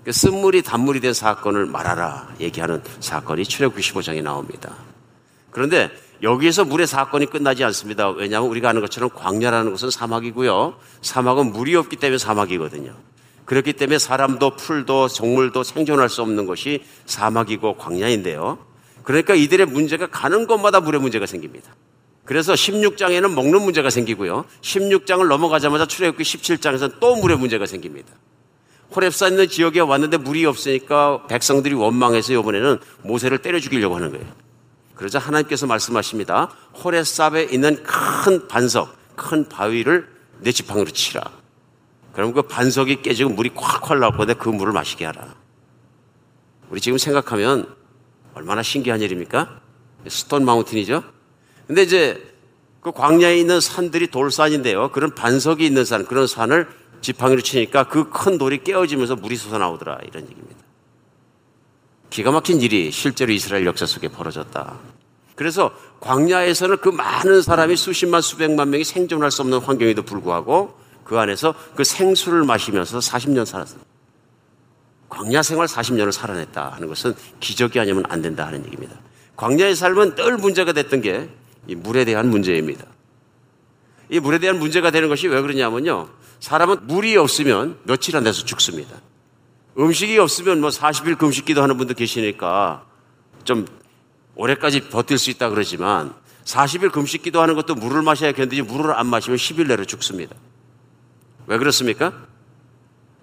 그 0.03 0.11
쓴물이 0.11 0.63
단물이 0.63 1.01
된 1.01 1.13
사건을 1.13 1.67
말하라 1.67 2.31
얘기하는 2.41 2.83
사건이 3.01 3.45
출애굽기 3.45 3.83
15장에 3.83 4.23
나옵니다. 4.23 4.75
그런데 5.51 5.91
여기에서 6.23 6.65
물의 6.65 6.87
사건이 6.87 7.27
끝나지 7.27 7.63
않습니다. 7.65 8.09
왜냐하면 8.09 8.49
우리가 8.49 8.71
아는 8.71 8.81
것처럼 8.81 9.11
광야라는 9.15 9.71
것은 9.73 9.91
사막이고요. 9.91 10.77
사막은 11.03 11.53
물이 11.53 11.77
없기 11.77 11.97
때문에 11.97 12.17
사막이거든요. 12.17 12.95
그렇기 13.45 13.75
때문에 13.75 13.99
사람도 13.99 14.57
풀도 14.57 15.09
정물도 15.09 15.63
생존할 15.63 16.09
수 16.09 16.23
없는 16.23 16.47
것이 16.47 16.85
사막이고 17.05 17.77
광야인데요. 17.77 18.70
그러니까 19.11 19.35
이들의 19.35 19.67
문제가 19.67 20.07
가는 20.07 20.47
곳마다 20.47 20.79
물의 20.79 21.01
문제가 21.01 21.27
생깁니다. 21.27 21.75
그래서 22.25 22.53
16장에는 22.53 23.35
먹는 23.35 23.61
문제가 23.61 23.91
생기고요. 23.91 24.45
16장을 24.61 25.27
넘어가자마자 25.27 25.85
출애굽기 25.85 26.23
17장에서는 26.23 27.01
또 27.01 27.17
물의 27.17 27.37
문제가 27.37 27.67
생깁니다. 27.67 28.09
호랩산 28.93 29.33
있는 29.33 29.49
지역에 29.49 29.81
왔는데 29.81 30.19
물이 30.19 30.47
없으니까 30.47 31.27
백성들이 31.27 31.75
원망해서 31.75 32.35
이번에는 32.35 32.79
모세를 33.03 33.39
때려 33.39 33.59
죽이려고 33.59 33.97
하는 33.97 34.13
거예요. 34.13 34.27
그러자 34.95 35.19
하나님께서 35.19 35.67
말씀하십니다. 35.67 36.55
호레삽에 36.85 37.49
있는 37.51 37.83
큰 37.83 38.47
반석, 38.47 38.97
큰 39.17 39.49
바위를 39.49 40.07
내 40.39 40.53
지팡이로 40.53 40.89
치라. 40.93 41.21
그럼 42.13 42.33
그 42.33 42.43
반석이 42.43 43.03
깨지고 43.03 43.31
물이 43.31 43.51
콸콸 43.51 43.99
나올 43.99 44.17
건데 44.17 44.35
그 44.35 44.49
물을 44.51 44.73
마시게 44.73 45.05
하라. 45.05 45.35
우리 46.71 46.81
지금 46.81 46.97
생각하면 46.97 47.80
얼마나 48.35 48.63
신기한 48.63 49.01
일입니까? 49.01 49.61
스톤 50.09 50.45
마운틴이죠? 50.45 51.03
근데 51.67 51.83
이제 51.83 52.23
그 52.81 52.93
광야에 52.93 53.39
있는 53.39 53.61
산들이 53.61 54.09
돌산인데요. 54.09 54.91
그런 54.93 55.15
반석이 55.15 55.65
있는 55.65 55.85
산, 55.85 56.07
그런 56.07 56.27
산을 56.27 56.69
지팡이로 57.03 57.43
치니까 57.43 57.85
그 57.89 58.11
큰 58.11 58.39
돌이 58.39 58.63
깨어지면서 58.65 59.17
물이 59.17 59.37
솟아나오더라. 59.37 60.01
이런 60.07 60.25
얘기입니다. 60.25 60.61
기가 62.11 62.31
막힌 62.33 62.61
일이 62.61 62.91
실제로 62.91 63.33
이스라엘 63.33 63.67
역사 63.67 63.87
속에 63.87 64.09
벌어졌다. 64.09 64.79
그래서 65.37 65.73
광야에서는 66.01 66.79
그 66.79 66.89
많은 66.89 67.41
사람이 67.41 67.77
수십만 67.77 68.21
수백만 68.21 68.71
명이 68.71 68.85
생존할 68.85 69.31
수 69.31 69.43
없는 69.43 69.59
환경에도 69.61 70.03
불구하고 70.03 70.79
그 71.05 71.19
안에서 71.19 71.55
그 71.77 71.85
생수를 71.85 72.45
마시면서 72.45 72.99
40년 72.99 73.45
살았습니다. 73.47 73.90
광야 75.11 75.43
생활 75.43 75.67
40년을 75.67 76.13
살아냈다 76.13 76.71
하는 76.71 76.89
것은 76.89 77.15
기적이 77.41 77.81
아니면 77.81 78.05
안 78.09 78.23
된다 78.23 78.47
하는 78.47 78.65
얘기입니다. 78.65 78.97
광야의 79.37 79.77
삶은 79.77 80.15
늘 80.15 80.39
문제가 80.39 80.73
됐던 80.73 81.03
게 81.03 81.29
이 81.67 81.75
물에 81.75 82.05
대한 82.05 82.29
문제입니다. 82.31 82.85
이 84.09 84.19
물에 84.19 84.39
대한 84.39 84.59
문제가 84.59 84.91
되는 84.91 85.09
것이 85.09 85.29
왜 85.29 85.41
그러냐면요. 85.41 86.09
사람은 86.41 86.87
물이 86.87 87.17
없으면 87.17 87.79
며칠 87.85 88.17
안 88.17 88.25
돼서 88.25 88.45
죽습니다. 88.45 88.97
음식이 89.79 90.19
없으면 90.19 90.61
뭐 90.61 90.71
40일 90.71 91.17
금식 91.19 91.45
기도 91.45 91.63
하는 91.63 91.77
분도 91.77 91.95
계시니까 91.95 92.85
좀 93.45 93.67
올해까지 94.35 94.89
버틸 94.89 95.19
수 95.19 95.31
있다 95.31 95.51
그러지만 95.51 96.13
40일 96.45 96.91
금식 96.91 97.23
기도 97.23 97.41
하는 97.41 97.55
것도 97.55 97.75
물을 97.75 98.03
마셔야 98.03 98.33
견디지 98.33 98.63
물을 98.63 98.93
안 98.93 99.07
마시면 99.07 99.37
10일 99.37 99.69
내로 99.69 99.85
죽습니다. 99.85 100.35
왜 101.47 101.59
그렇습니까? 101.59 102.13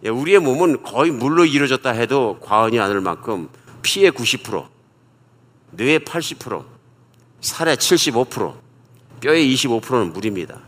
예, 0.03 0.09
우리의 0.09 0.39
몸은 0.39 0.83
거의 0.83 1.11
물로 1.11 1.45
이루어졌다 1.45 1.89
해도 1.91 2.37
과언이 2.41 2.79
아닐 2.79 3.01
만큼 3.01 3.49
피의 3.81 4.11
90%, 4.11 4.67
뇌의 5.71 5.99
80%, 5.99 6.63
살의 7.41 7.77
75%, 7.77 8.55
뼈의 9.19 9.53
25%는 9.53 10.13
물입니다. 10.13 10.61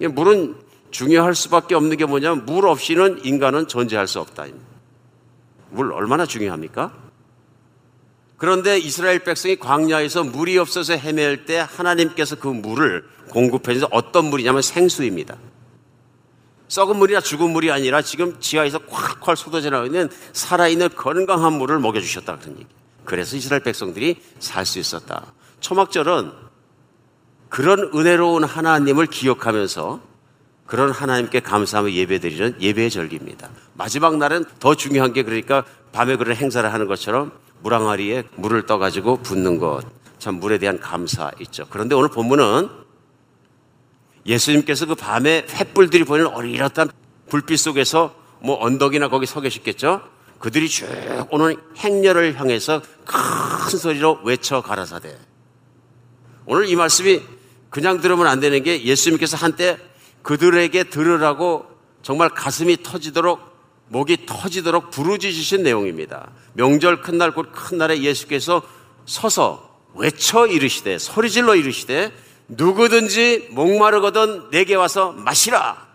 물은 0.00 0.56
중요할 0.90 1.34
수밖에 1.34 1.74
없는 1.74 1.96
게 1.96 2.04
뭐냐면 2.04 2.44
물 2.46 2.66
없이는 2.66 3.24
인간은 3.24 3.68
존재할 3.68 4.06
수 4.06 4.20
없다. 4.20 4.46
물 5.70 5.92
얼마나 5.92 6.26
중요합니까? 6.26 6.92
그런데 8.36 8.78
이스라엘 8.78 9.18
백성이 9.18 9.56
광야에서 9.56 10.24
물이 10.24 10.56
없어서 10.58 10.94
헤맬 10.94 11.44
때 11.44 11.58
하나님께서 11.58 12.36
그 12.36 12.48
물을 12.48 13.04
공급해 13.28 13.74
주셔서 13.74 13.88
어떤 13.92 14.30
물이냐면 14.30 14.62
생수입니다. 14.62 15.36
썩은 16.70 16.96
물이나 16.96 17.20
죽은 17.20 17.50
물이 17.50 17.72
아니라 17.72 18.00
지금 18.00 18.38
지하에서 18.38 18.78
콱콱 18.78 19.36
쏟아져 19.36 19.70
나오는 19.70 20.08
살아있는 20.32 20.90
건강한 20.94 21.54
물을 21.54 21.80
먹여주셨다 21.80 22.38
그런 22.38 22.54
얘기. 22.58 22.66
그래서 23.04 23.36
이스라엘 23.36 23.60
백성들이 23.62 24.22
살 24.38 24.64
수 24.64 24.78
있었다. 24.78 25.32
초막절은 25.58 26.30
그런 27.48 27.90
은혜로운 27.92 28.44
하나님을 28.44 29.06
기억하면서 29.06 30.00
그런 30.66 30.92
하나님께 30.92 31.40
감사하며 31.40 31.90
예배드리는 31.90 32.62
예배의 32.62 32.90
절기입니다. 32.90 33.50
마지막 33.74 34.16
날은 34.16 34.44
더 34.60 34.76
중요한 34.76 35.12
게 35.12 35.24
그러니까 35.24 35.64
밤에 35.90 36.14
그런 36.14 36.36
행사를 36.36 36.72
하는 36.72 36.86
것처럼 36.86 37.32
물항아리에 37.62 38.22
물을 38.36 38.64
떠가지고 38.66 39.22
붓는 39.22 39.58
것. 39.58 39.82
참 40.20 40.36
물에 40.36 40.58
대한 40.58 40.78
감사 40.78 41.32
있죠. 41.40 41.66
그런데 41.68 41.96
오늘 41.96 42.10
본문은 42.10 42.79
예수님께서 44.26 44.86
그 44.86 44.94
밤에 44.94 45.46
횃불들이 45.46 46.06
보이는 46.06 46.26
어리렇던 46.26 46.90
불빛 47.28 47.58
속에서 47.58 48.14
뭐 48.40 48.62
언덕이나 48.62 49.08
거기 49.08 49.26
서 49.26 49.40
계셨겠죠? 49.40 50.02
그들이 50.38 50.68
쭉 50.68 50.86
오는 51.30 51.56
행렬을 51.76 52.38
향해서 52.40 52.82
큰 53.04 53.78
소리로 53.78 54.20
외쳐 54.24 54.62
가라사대. 54.62 55.16
오늘 56.46 56.68
이 56.68 56.76
말씀이 56.76 57.20
그냥 57.68 58.00
들으면 58.00 58.26
안 58.26 58.40
되는 58.40 58.62
게 58.62 58.82
예수님께서 58.84 59.36
한때 59.36 59.78
그들에게 60.22 60.84
들으라고 60.84 61.66
정말 62.02 62.30
가슴이 62.30 62.82
터지도록 62.82 63.40
목이 63.88 64.24
터지도록 64.26 64.90
부르짖으신 64.90 65.62
내용입니다. 65.62 66.30
명절 66.54 67.02
큰 67.02 67.18
날, 67.18 67.32
곧 67.32 67.52
큰 67.52 67.78
날에 67.78 68.00
예수께서 68.00 68.62
서서 69.04 69.68
외쳐 69.94 70.46
이르시되, 70.46 70.98
소리질러 70.98 71.56
이르시되, 71.56 72.12
누구든지 72.50 73.48
목마르거든 73.50 74.50
내게 74.50 74.74
와서 74.74 75.12
마시라. 75.12 75.88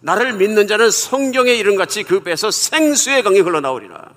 나를 0.00 0.34
믿는 0.34 0.66
자는 0.66 0.90
성경의 0.90 1.58
이름같이 1.58 2.02
그 2.02 2.20
배에서 2.20 2.50
생수의 2.50 3.22
강이 3.22 3.40
흘러나오리라. 3.40 4.12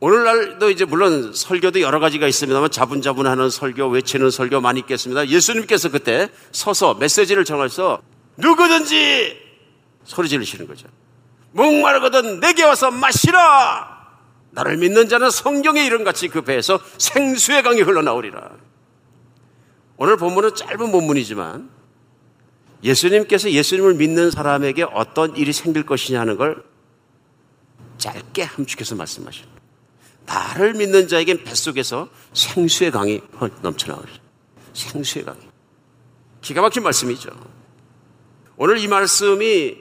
오늘날도 0.00 0.70
이제 0.70 0.84
물론 0.84 1.32
설교도 1.34 1.80
여러 1.80 1.98
가지가 1.98 2.28
있습니다만 2.28 2.70
자분자분하는 2.70 3.50
설교, 3.50 3.88
외치는 3.88 4.30
설교 4.30 4.60
많이 4.60 4.80
있겠습니다. 4.80 5.26
예수님께서 5.26 5.90
그때 5.90 6.28
서서 6.52 6.94
메시지를 6.94 7.44
전해서 7.44 8.00
누구든지 8.36 9.36
소리 10.04 10.28
지르시는 10.28 10.68
거죠. 10.68 10.86
목마르거든 11.52 12.38
내게 12.38 12.62
와서 12.62 12.92
마시라. 12.92 13.98
나를 14.50 14.76
믿는 14.76 15.08
자는 15.08 15.30
성경의 15.30 15.86
이름같이 15.86 16.28
그 16.28 16.42
배에서 16.42 16.78
생수의 16.98 17.64
강이 17.64 17.80
흘러나오리라. 17.82 18.67
오늘 19.98 20.16
본문은 20.16 20.54
짧은 20.54 20.92
본문이지만 20.92 21.68
예수님께서 22.84 23.50
예수님을 23.50 23.94
믿는 23.94 24.30
사람에게 24.30 24.84
어떤 24.84 25.36
일이 25.36 25.52
생길 25.52 25.84
것이냐는 25.84 26.36
걸 26.36 26.62
짧게 27.98 28.44
함축해서 28.44 28.94
말씀하십니다. 28.94 29.60
나를 30.24 30.74
믿는 30.74 31.08
자에겐 31.08 31.42
뱃속에서 31.42 32.08
생수의 32.32 32.92
강이 32.92 33.20
넘쳐나오리라. 33.60 34.18
생수의 34.72 35.24
강이. 35.24 35.40
기가 36.42 36.62
막힌 36.62 36.84
말씀이죠. 36.84 37.30
오늘 38.56 38.78
이 38.78 38.86
말씀이 38.86 39.76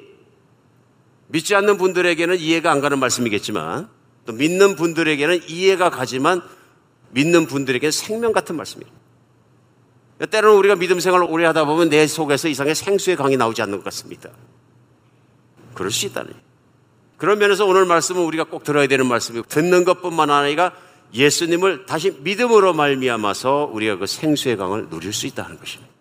믿지 1.27 1.53
않는 1.53 1.77
분들에게는 1.77 2.39
이해가 2.39 2.71
안 2.71 2.81
가는 2.81 2.97
말씀이겠지만 2.97 3.87
또 4.25 4.33
믿는 4.33 4.75
분들에게는 4.75 5.41
이해가 5.47 5.91
가지만 5.91 6.41
믿는 7.11 7.45
분들에게는 7.45 7.91
생명 7.91 8.33
같은 8.33 8.55
말씀입니다. 8.55 9.06
때로는 10.25 10.57
우리가 10.57 10.75
믿음 10.75 10.99
생활을 10.99 11.27
오래 11.29 11.45
하다 11.45 11.65
보면 11.65 11.89
내 11.89 12.07
속에서 12.07 12.47
이상의 12.47 12.73
생수의 12.73 13.15
강이 13.15 13.37
나오지 13.37 13.61
않는 13.61 13.77
것 13.77 13.83
같습니다. 13.85 14.29
그럴 15.73 15.91
수 15.91 16.07
있다는. 16.07 16.33
그런 17.17 17.39
면에서 17.39 17.65
오늘 17.65 17.85
말씀은 17.85 18.23
우리가 18.23 18.45
꼭 18.45 18.63
들어야 18.63 18.87
되는 18.87 19.05
말씀이고 19.05 19.47
듣는 19.47 19.83
것뿐만 19.85 20.29
아니라 20.29 20.71
예수님을 21.13 21.85
다시 21.85 22.11
믿음으로 22.19 22.73
말미암아서 22.73 23.69
우리가 23.71 23.97
그 23.97 24.07
생수의 24.07 24.57
강을 24.57 24.89
누릴 24.89 25.13
수 25.13 25.27
있다는 25.27 25.59
것입니다. 25.59 25.91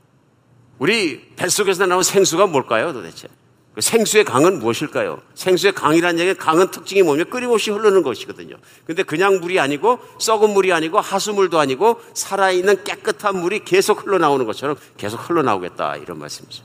우리 0.79 1.29
뱃속에서 1.37 1.87
나온 1.87 2.03
생수가 2.03 2.47
뭘까요, 2.47 2.93
도대체? 2.93 3.29
그 3.77 3.83
생수의 3.83 4.25
강은 4.25 4.59
무엇일까요? 4.59 5.21
생수의 5.35 5.75
강이라는 5.75 6.19
얘기는 6.19 6.35
강은 6.39 6.71
특징이 6.71 7.03
뭐냐면 7.03 7.29
끊임없이 7.29 7.71
흐르는 7.71 8.03
것이거든요. 8.03 8.57
근데 8.87 9.03
그냥 9.03 9.39
물이 9.39 9.61
아니고 9.61 9.99
썩은 10.19 10.55
물이 10.55 10.73
아니고 10.73 10.99
하수물도 10.99 11.59
아니고 11.59 12.01
살아있는 12.15 12.85
깨끗한 12.85 13.39
물이 13.39 13.67
계속 13.67 14.07
흘러나오는 14.07 14.47
것처럼 14.47 14.77
계속 14.97 15.19
흘러나오겠다 15.29 15.97
이런 15.97 16.19
말씀이죠. 16.19 16.65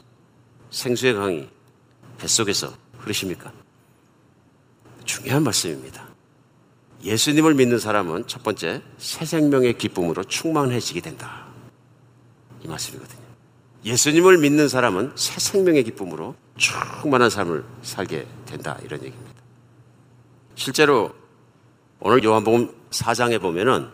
생수의 0.70 1.16
강이 1.16 1.50
뱃속에서 2.18 2.74
흐르십니까? 3.00 3.52
중요한 5.04 5.44
말씀입니다. 5.44 6.08
예수님을 7.04 7.56
믿는 7.56 7.78
사람은 7.78 8.28
첫 8.28 8.42
번째 8.42 8.82
새 8.98 9.26
생명의 9.26 9.78
기쁨으로 9.78 10.24
충만해지게 10.24 11.02
된다. 11.02 11.46
이 12.64 12.70
말씀이거든요. 12.70 13.21
예수님을 13.84 14.38
믿는 14.38 14.68
사람은 14.68 15.14
새 15.16 15.40
생명의 15.40 15.84
기쁨으로 15.84 16.36
충만한 16.58 17.30
삶을 17.30 17.64
살게 17.82 18.28
된다. 18.46 18.78
이런 18.84 19.04
얘기입니다. 19.04 19.42
실제로 20.56 21.14
오늘 22.00 22.24
요한복음 22.24 22.72
4장에 22.92 23.42
보면은 23.42 23.90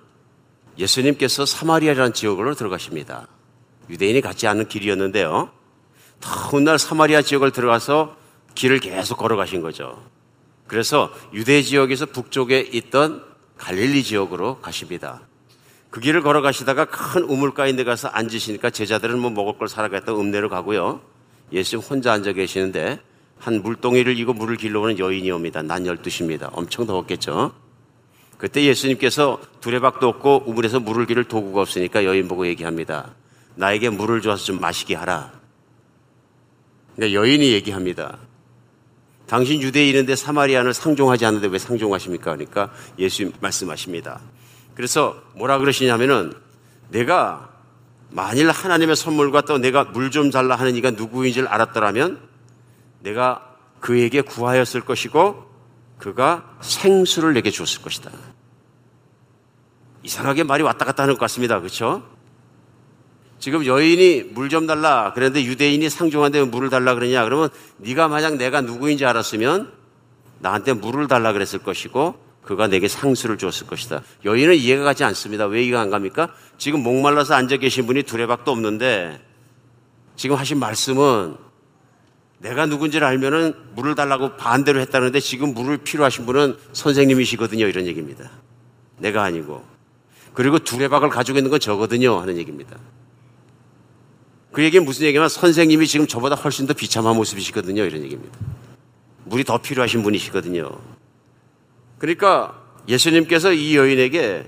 예수님께서 0.78 1.45
사마리아라는 1.45 2.13
지역으로 2.13 2.56
들어가십니다. 2.56 3.28
유대인이 3.89 4.21
갖지 4.21 4.47
않는 4.47 4.67
길이었는데요. 4.67 5.52
더운 6.19 6.63
날 6.63 6.78
사마리아 6.78 7.21
지역을 7.21 7.52
들어가서 7.52 8.17
길을 8.56 8.80
계속 8.80 9.17
걸어가신 9.17 9.62
거죠. 9.62 10.04
그래서 10.67 11.12
유대 11.34 11.62
지역에서 11.62 12.08
북쪽에 12.08 12.60
있던 12.60 13.23
갈릴리 13.58 14.04
지역으로 14.04 14.60
가십니다. 14.60 15.21
그 15.89 16.00
길을 16.00 16.21
걸어가시다가 16.21 16.86
큰 16.86 17.23
우물가에 17.23 17.76
데 17.76 17.84
가서 17.84 18.08
앉으시니까 18.10 18.69
제자들은 18.69 19.19
뭐 19.19 19.32
먹을 19.32 19.58
걸 19.58 19.67
사라겠다 19.67 20.13
읍내로 20.13 20.50
가고요. 20.50 21.02
예수님 21.52 21.86
혼자 21.86 22.12
앉아 22.13 22.33
계시는데 22.33 23.00
한 23.40 23.62
물동이를 23.62 24.17
이고 24.17 24.33
물을 24.33 24.58
길러오는 24.58 25.00
여인이 25.00 25.29
옵니다. 25.31 25.62
난 25.62 25.83
12시입니다. 25.83 26.50
엄청 26.52 26.85
더웠겠죠. 26.85 27.54
그때 28.38 28.63
예수님께서 28.63 29.40
두레박도 29.62 30.08
없고 30.08 30.44
우물에서 30.46 30.79
물을 30.79 31.06
기를 31.06 31.23
도구가 31.23 31.62
없으니까 31.62 32.06
여인 32.06 32.27
보고 32.27 32.46
얘기합니다. 32.48 33.15
나에게 33.56 33.90
물을 33.90 34.21
줘서 34.21 34.44
좀 34.44 34.60
마시게 34.60 34.96
하라. 34.96 35.31
근데 36.96 37.13
여인이 37.13 37.52
얘기합니다. 37.54 38.17
당신 39.27 39.62
유대인인데 39.62 40.15
사마리안을 40.15 40.73
상종하지 40.73 41.25
않는데 41.25 41.48
왜 41.48 41.58
상종하십니까? 41.58 42.35
그러니까 42.35 42.71
예수님 42.98 43.33
말씀하십니다. 43.40 44.21
그래서 44.78 45.19
뭐라 45.34 45.58
그러시냐면은 45.58 46.34
내가 46.90 47.50
만일 48.12 48.52
하나님의 48.52 48.96
선물과 48.96 49.42
또 49.42 49.58
내가 49.58 49.86
물좀 49.86 50.30
달라 50.30 50.56
하는 50.56 50.75
이가 50.75 50.92
누구인지를 50.92 51.48
알았더라면 51.48 52.21
내가 53.00 53.56
그에게 53.80 54.21
구하였을 54.21 54.82
것이고 54.82 55.50
그가 55.98 56.58
생수를 56.62 57.34
내게 57.34 57.50
줬을 57.50 57.82
것이다. 57.82 58.12
이상하게 60.04 60.44
말이 60.44 60.62
왔다 60.62 60.86
갔다 60.86 61.02
하는 61.02 61.15
것 61.15 61.21
같습니다. 61.21 61.60
그렇죠? 61.60 62.04
지금 63.40 63.65
여인이 63.65 64.25
물 64.25 64.50
좀 64.50 64.67
달라 64.67 65.12
그런데 65.15 65.44
유대인이 65.44 65.90
상종한데 65.90 66.44
물을 66.44 66.69
달라 66.69 66.94
그러냐 66.94 67.23
그러면 67.23 67.50
네가 67.78 68.10
만약 68.10 68.36
내가 68.36 68.62
누구인지 68.62 69.08
알았으면 69.08 69.73
나한테 70.38 70.73
물을 70.73 71.08
달라 71.08 71.34
그랬을 71.34 71.63
것이고 71.63 72.27
그가 72.48 72.67
내게 72.67 72.87
상수를 72.87 73.37
줬을 73.37 73.67
것이다. 73.67 74.02
여인은 74.23 74.56
이해가 74.56 74.83
가지 74.85 75.04
않습니다. 75.04 75.45
왜 75.45 75.63
이해가 75.63 75.81
안 75.81 75.89
갑니까? 75.89 76.33
지금 76.58 76.81
목말라서 76.81 77.33
앉아 77.33 77.58
계신 77.58 77.85
분이 77.85 78.04
두레박도 78.04 78.50
없는데 78.50 79.21
지금 80.15 80.37
하신 80.37 80.58
말씀은 80.58 81.35
내가 82.39 82.65
누군지를 82.65 83.06
알면은 83.06 83.54
물을 83.75 83.95
달라고 83.95 84.37
반대로 84.37 84.79
했다는데 84.79 85.19
지금 85.19 85.54
물을 85.54 85.77
필요하신 85.77 86.25
분은 86.25 86.58
선생님이시거든요. 86.71 87.67
이런 87.67 87.85
얘기입니다. 87.85 88.31
내가 88.98 89.23
아니고. 89.23 89.65
그리고 90.33 90.58
두레박을 90.60 91.10
가지고 91.10 91.39
있는 91.39 91.52
건 91.52 91.60
저거든요. 91.60 92.19
하는 92.19 92.37
얘기입니다. 92.37 92.77
그 94.54 94.63
얘기는 94.63 94.85
무슨 94.85 95.06
얘기냐면 95.06 95.27
선생님이 95.27 95.85
지금 95.85 96.08
저보다 96.08 96.35
훨씬 96.35 96.65
더 96.65 96.73
비참한 96.73 97.15
모습이시거든요. 97.17 97.83
이런 97.83 98.04
얘기입니다. 98.04 98.39
물이 99.25 99.43
더 99.43 99.58
필요하신 99.58 100.04
분이시거든요. 100.04 100.71
그러니까 101.98 102.62
예수님께서 102.87 103.54
이 103.54 103.75
여인에게 103.75 104.45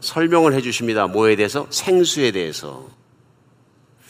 설명을 0.00 0.54
해 0.54 0.60
주십니다. 0.60 1.06
뭐에 1.06 1.36
대해서? 1.36 1.66
생수에 1.70 2.32
대해서. 2.32 2.88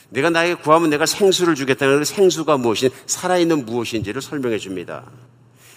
내가 0.09 0.31
나에게 0.31 0.55
구하면 0.55 0.91
내가 0.91 1.07
생수를 1.07 1.55
주겠다는 1.55 2.01
그 2.01 2.05
생수가 2.05 2.59
무엇인, 2.59 2.91
살아있는 3.07 3.65
무엇인지를 3.65 4.21
설명해 4.21 4.59
줍니다. 4.59 5.05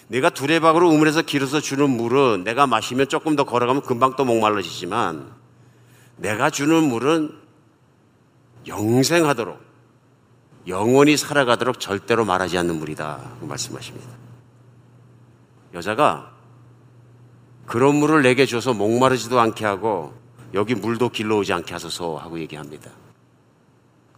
내가 0.07 0.29
두레박으로 0.29 0.89
우물에서 0.89 1.21
길어서 1.21 1.61
주는 1.61 1.89
물은 1.89 2.43
내가 2.43 2.67
마시면 2.67 3.07
조금 3.07 3.35
더 3.35 3.43
걸어가면 3.43 3.83
금방 3.83 4.15
또 4.15 4.25
목말라지지만 4.25 5.31
내가 6.17 6.49
주는 6.49 6.83
물은 6.83 7.31
영생하도록 8.67 9.59
영원히 10.67 11.15
살아가도록 11.17 11.79
절대로 11.79 12.25
말하지 12.25 12.57
않는 12.57 12.75
물이다. 12.77 13.37
그 13.39 13.45
말씀하십니다. 13.45 14.07
여자가 15.73 16.34
그런 17.65 17.95
물을 17.95 18.21
내게 18.21 18.45
줘서 18.45 18.73
목마르지도 18.73 19.39
않게 19.39 19.65
하고 19.65 20.13
여기 20.53 20.75
물도 20.75 21.09
길러오지 21.09 21.53
않게 21.53 21.73
하소서 21.73 22.17
하고 22.17 22.39
얘기합니다. 22.39 22.91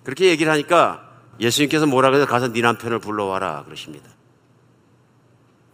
그렇게 0.03 0.29
얘기를 0.29 0.51
하니까 0.51 1.03
예수님께서 1.39 1.85
뭐라 1.85 2.09
그래서 2.09 2.25
가서 2.25 2.51
네 2.51 2.61
남편을 2.61 2.99
불러와라 2.99 3.63
그러십니다. 3.65 4.09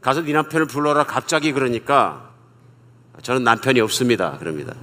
가서 0.01 0.21
네 0.21 0.33
남편을 0.33 0.67
불러라 0.67 1.05
갑자기 1.05 1.51
그러니까 1.51 2.31
저는 3.21 3.43
남편이 3.43 3.79
없습니다. 3.79 4.37
그럽니다. 4.37 4.73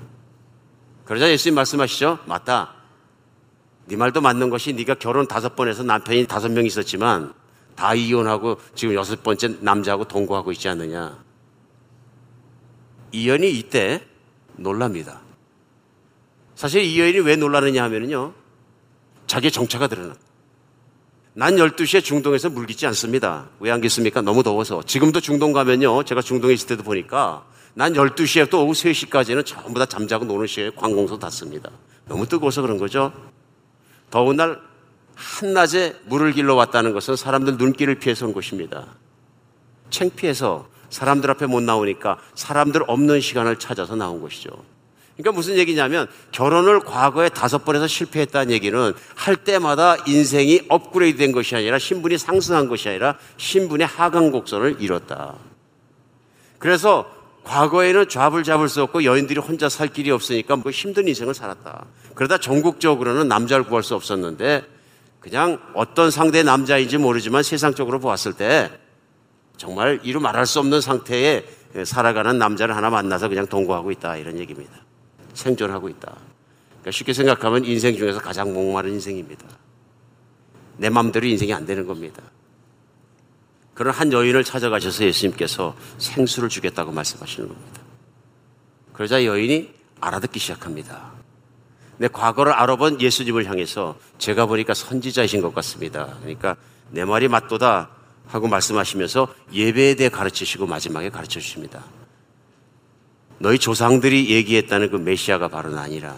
그러자 1.04 1.30
예수님 1.30 1.56
말씀하시죠. 1.56 2.20
맞다. 2.26 2.74
네 3.86 3.96
말도 3.96 4.20
맞는 4.20 4.50
것이 4.50 4.72
네가 4.72 4.94
결혼 4.94 5.26
다섯 5.26 5.56
번 5.56 5.68
해서 5.68 5.82
남편이 5.82 6.26
다섯 6.26 6.50
명 6.50 6.64
있었지만 6.64 7.34
다 7.74 7.94
이혼하고 7.94 8.58
지금 8.74 8.94
여섯 8.94 9.22
번째 9.22 9.56
남자하고 9.60 10.04
동거하고 10.04 10.52
있지 10.52 10.68
않느냐. 10.68 11.29
이연이 13.12 13.50
이때 13.50 14.04
놀랍니다. 14.56 15.20
사실 16.54 16.82
이연이 16.82 17.18
왜 17.20 17.36
놀라느냐 17.36 17.82
하면요. 17.84 18.34
자기의 19.26 19.50
정체가 19.50 19.86
드러나. 19.86 20.14
난 21.32 21.54
12시에 21.56 22.02
중동에서 22.02 22.50
물깃지 22.50 22.86
않습니다. 22.88 23.48
왜 23.60 23.70
안 23.70 23.80
겠습니까? 23.80 24.20
너무 24.20 24.42
더워서. 24.42 24.82
지금도 24.82 25.20
중동 25.20 25.52
가면요. 25.52 26.02
제가 26.02 26.20
중동에 26.20 26.52
있을 26.52 26.66
때도 26.68 26.82
보니까 26.82 27.46
난 27.74 27.92
12시에 27.94 28.50
또 28.50 28.64
오후 28.64 28.72
3시까지는 28.72 29.46
전부 29.46 29.78
다 29.78 29.86
잠자고 29.86 30.24
노는 30.24 30.46
시에 30.46 30.70
관공서 30.70 31.18
닫습니다. 31.18 31.70
너무 32.06 32.26
뜨거워서 32.26 32.62
그런 32.62 32.78
거죠. 32.78 33.12
더운 34.10 34.36
날 34.36 34.60
한낮에 35.14 36.00
물을 36.06 36.32
길러 36.32 36.54
왔다는 36.56 36.92
것은 36.92 37.14
사람들 37.14 37.56
눈길을 37.58 38.00
피해서 38.00 38.26
온 38.26 38.32
것입니다. 38.32 38.86
챙피해서 39.90 40.68
사람들 40.90 41.30
앞에 41.30 41.46
못 41.46 41.62
나오니까 41.62 42.18
사람들 42.34 42.84
없는 42.86 43.20
시간을 43.20 43.56
찾아서 43.56 43.96
나온 43.96 44.20
것이죠. 44.20 44.50
그러니까 45.16 45.32
무슨 45.36 45.56
얘기냐면 45.56 46.08
결혼을 46.32 46.80
과거에 46.80 47.28
다섯 47.28 47.64
번에서 47.64 47.86
실패했다는 47.86 48.52
얘기는 48.52 48.92
할 49.14 49.36
때마다 49.36 49.96
인생이 50.06 50.62
업그레이드 50.68 51.18
된 51.18 51.32
것이 51.32 51.54
아니라 51.54 51.78
신분이 51.78 52.18
상승한 52.18 52.68
것이 52.68 52.88
아니라 52.88 53.16
신분의 53.36 53.86
하강 53.86 54.30
곡선을 54.30 54.76
이뤘다. 54.80 55.34
그래서 56.58 57.10
과거에는 57.44 58.08
좌불 58.08 58.44
잡을 58.44 58.68
수 58.68 58.82
없고 58.82 59.04
여인들이 59.04 59.40
혼자 59.40 59.68
살 59.68 59.88
길이 59.88 60.10
없으니까 60.10 60.56
뭐 60.56 60.70
힘든 60.70 61.08
인생을 61.08 61.34
살았다. 61.34 61.86
그러다 62.14 62.38
전국적으로는 62.38 63.28
남자를 63.28 63.64
구할 63.64 63.82
수 63.82 63.94
없었는데 63.94 64.64
그냥 65.20 65.58
어떤 65.74 66.10
상대의 66.10 66.44
남자인지 66.44 66.96
모르지만 66.98 67.42
세상적으로 67.42 67.98
보았을 68.00 68.32
때 68.32 68.70
정말 69.60 70.00
이루 70.04 70.20
말할 70.20 70.46
수 70.46 70.58
없는 70.60 70.80
상태에 70.80 71.44
살아가는 71.84 72.38
남자를 72.38 72.74
하나 72.74 72.88
만나서 72.88 73.28
그냥 73.28 73.46
동거하고 73.46 73.90
있다 73.90 74.16
이런 74.16 74.38
얘기입니다. 74.38 74.72
생존하고 75.34 75.90
있다. 75.90 76.16
그러니까 76.80 76.90
쉽게 76.90 77.12
생각하면 77.12 77.66
인생 77.66 77.94
중에서 77.94 78.20
가장 78.20 78.54
목마른 78.54 78.92
인생입니다. 78.92 79.44
내 80.78 80.88
마음대로 80.88 81.26
인생이 81.26 81.52
안 81.52 81.66
되는 81.66 81.86
겁니다. 81.86 82.22
그런 83.74 83.92
한 83.92 84.10
여인을 84.10 84.44
찾아가셔서 84.44 85.04
예수님께서 85.04 85.76
생수를 85.98 86.48
주겠다고 86.48 86.90
말씀하시는 86.92 87.46
겁니다. 87.46 87.82
그러자 88.94 89.26
여인이 89.26 89.74
알아듣기 90.00 90.38
시작합니다. 90.38 91.12
내 91.98 92.08
과거를 92.08 92.54
알아본 92.54 93.02
예수님을 93.02 93.44
향해서 93.44 93.98
제가 94.16 94.46
보니까 94.46 94.72
선지자이신 94.72 95.42
것 95.42 95.54
같습니다. 95.56 96.16
그러니까 96.22 96.56
내 96.88 97.04
말이 97.04 97.28
맞도다 97.28 97.99
하고 98.30 98.48
말씀하시면서 98.48 99.28
예배에 99.52 99.94
대해 99.94 100.08
가르치시고 100.08 100.66
마지막에 100.66 101.10
가르쳐 101.10 101.40
주십니다. 101.40 101.84
너희 103.38 103.58
조상들이 103.58 104.30
얘기했다는 104.30 104.90
그 104.90 104.96
메시아가 104.96 105.48
바로 105.48 105.76
아니라 105.78 106.14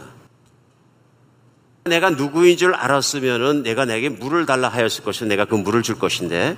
내가 1.85 2.11
누구인 2.11 2.57
줄 2.57 2.75
알았으면은 2.75 3.63
내가 3.63 3.85
내게 3.85 4.09
물을 4.09 4.47
달라 4.47 4.69
하였을 4.69 5.05
것이 5.05 5.25
내가 5.25 5.45
그 5.45 5.55
물을 5.55 5.83
줄 5.83 5.99
것인데 5.99 6.57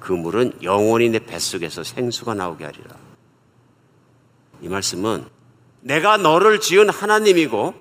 그 0.00 0.12
물은 0.12 0.62
영원히 0.62 1.08
내 1.10 1.18
뱃속에서 1.18 1.84
생수가 1.84 2.34
나오게 2.34 2.64
하리라. 2.64 2.96
이 4.62 4.68
말씀은 4.68 5.24
내가 5.80 6.16
너를 6.16 6.60
지은 6.60 6.88
하나님이고 6.88 7.74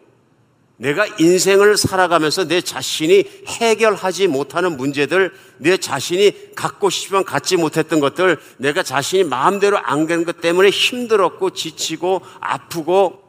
내가 0.78 1.06
인생을 1.20 1.78
살아가면서 1.78 2.48
내 2.48 2.62
자신이 2.62 3.26
해결하지 3.48 4.28
못하는 4.28 4.76
문제들, 4.76 5.32
내 5.58 5.78
자신이 5.78 6.56
갖고 6.56 6.90
싶으면 6.90 7.24
갖지 7.24 7.58
못했던 7.58 8.00
것들, 8.00 8.38
내가 8.58 8.84
자신이 8.84 9.24
마음대로 9.24 9.78
안 9.78 10.08
가는 10.08 10.26
것 10.26 10.42
때문에 10.42 10.70
힘들었고 10.70 11.52
지치고 11.52 12.22
아프고 12.40 13.22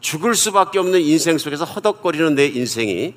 죽을 0.00 0.34
수밖에 0.34 0.78
없는 0.78 1.00
인생 1.00 1.38
속에서 1.38 1.64
허덕거리는 1.64 2.34
내 2.34 2.46
인생이 2.46 3.14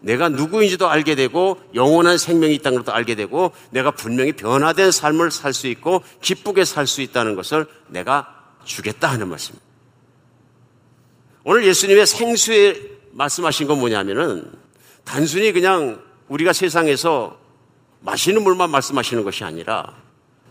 내가 0.00 0.28
누구인지도 0.28 0.88
알게 0.88 1.14
되고 1.14 1.60
영원한 1.74 2.18
생명이 2.18 2.54
있다는 2.56 2.78
것도 2.78 2.92
알게 2.92 3.14
되고 3.14 3.52
내가 3.70 3.92
분명히 3.92 4.32
변화된 4.32 4.90
삶을 4.90 5.30
살 5.30 5.52
수 5.52 5.68
있고 5.68 6.02
기쁘게 6.20 6.64
살 6.64 6.86
수 6.86 7.02
있다는 7.02 7.36
것을 7.36 7.66
내가 7.88 8.26
주겠다 8.64 9.08
하는 9.10 9.28
말씀입니다. 9.28 9.71
오늘 11.44 11.64
예수님의 11.66 12.06
생수에 12.06 12.80
말씀하신 13.12 13.66
건 13.66 13.78
뭐냐면은 13.80 14.50
단순히 15.04 15.52
그냥 15.52 16.00
우리가 16.28 16.52
세상에서 16.52 17.38
마시는 18.00 18.42
물만 18.42 18.70
말씀하시는 18.70 19.24
것이 19.24 19.44
아니라 19.44 19.94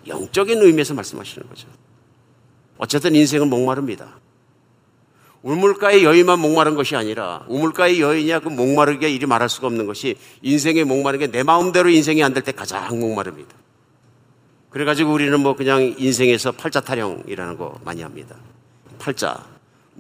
영적인 0.08 0.62
의미에서 0.62 0.94
말씀하시는 0.94 1.48
거죠. 1.48 1.68
어쨌든 2.78 3.16
인생은 3.16 3.50
목마릅니다. 3.50 4.20
우물가의 5.44 6.04
여인만 6.04 6.40
목마른 6.40 6.76
것이 6.76 6.96
아니라 6.96 7.46
우물가의 7.48 8.00
여인이야 8.00 8.40
그 8.42 8.50
목마르게 8.50 9.10
이리 9.10 9.26
말할 9.26 9.50
수가 9.50 9.68
없는 9.68 9.88
것이 9.88 10.16
인생의 10.44 10.84
목마른 10.84 11.20
게 11.20 11.28
내 11.28 11.42
마음대로 11.44 11.90
인생이 11.90 12.24
안 12.24 12.34
될 12.34 12.44
때 12.44 12.52
가장 12.52 13.00
목마릅니다. 13.00 13.56
그래가지고 14.70 15.12
우리는 15.12 15.40
뭐 15.40 15.56
그냥 15.56 15.96
인생에서 15.98 16.52
팔자 16.52 16.82
타령이라는 16.82 17.58
거 17.58 17.80
많이 17.84 18.02
합니다. 18.04 18.36
팔자. 19.00 19.51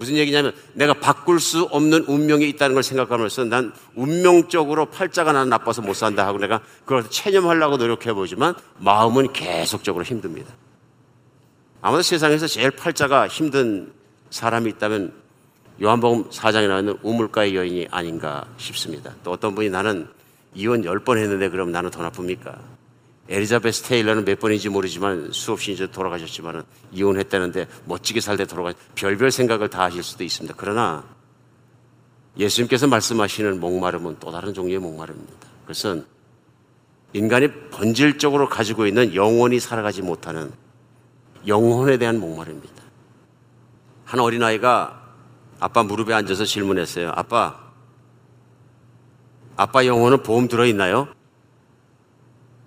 무슨 0.02 0.16
얘기냐면 0.16 0.52
내가 0.74 0.96
바꿀 0.96 1.40
수 1.40 1.62
없는 1.62 2.06
운명이 2.06 2.50
있다는 2.50 2.74
걸 2.74 2.82
생각하면서 2.82 3.44
난 3.46 3.72
운명적으로 3.94 4.88
팔자가 4.88 5.32
나는 5.32 5.50
나빠서 5.50 5.84
못 5.84 5.94
산다 5.94 6.26
하고 6.26 6.40
내가 6.40 6.60
그걸 6.86 7.08
체념하려고 7.08 7.78
노력해 7.78 8.12
보지만 8.12 8.56
마음은 8.80 9.32
계속적으로 9.32 10.04
힘듭니다. 10.04 10.52
아마도 11.84 12.02
세상에서 12.02 12.48
제일 12.48 12.72
팔자가 12.72 13.28
힘든 13.28 13.94
사람이 14.32 14.72
있다면 14.72 15.14
요한복음 15.84 16.32
4장에 16.32 16.68
나오는 16.68 16.98
우물가의 17.04 17.56
여인이 17.56 17.90
아닌가 17.92 18.48
싶습니다. 18.58 19.14
또 19.24 19.30
어떤 19.30 19.54
분이 19.54 19.70
나는 19.70 20.08
이혼 20.56 20.82
10번 20.82 21.20
했는데 21.20 21.48
그럼 21.50 21.72
나는 21.72 21.92
더 21.92 22.02
나쁩니까? 22.02 22.58
에리자베스 23.32 23.84
테일러는 23.84 24.26
몇 24.26 24.40
번인지 24.40 24.68
모르지만 24.68 25.32
수없이 25.32 25.72
이제 25.72 25.90
돌아가셨지만 25.90 26.64
이혼했다는데 26.92 27.68
멋지게 27.86 28.20
살때 28.20 28.46
돌아가 28.46 28.74
별별 28.94 29.32
생각을 29.32 29.70
다 29.70 29.84
하실 29.84 30.04
수도 30.04 30.26
있습니다. 30.26 30.54
그러나 30.58 31.06
예수님께서 32.38 32.88
말씀하시는 32.88 33.60
목마름은 33.60 34.18
또 34.20 34.32
다른 34.32 34.54
종류의 34.54 34.80
목마름입니다. 34.80 35.48
그것은 35.62 36.06
인간이 37.14 37.48
본질적으로 37.72 38.50
가지고 38.50 38.86
있는 38.86 39.16
영원히 39.16 39.62
살아가지 39.62 40.02
못하는 40.02 40.52
영혼에 41.48 41.98
대한 41.98 42.20
목마름입니다. 42.20 42.84
한 44.04 44.20
어린아이가 44.20 45.02
아빠 45.62 45.84
무릎에 45.84 46.14
앉아서 46.14 46.44
질문했어요. 46.44 47.14
아빠, 47.16 47.72
아빠 49.56 49.86
영혼은 49.86 50.22
보험 50.22 50.50
들어있나요? 50.50 51.08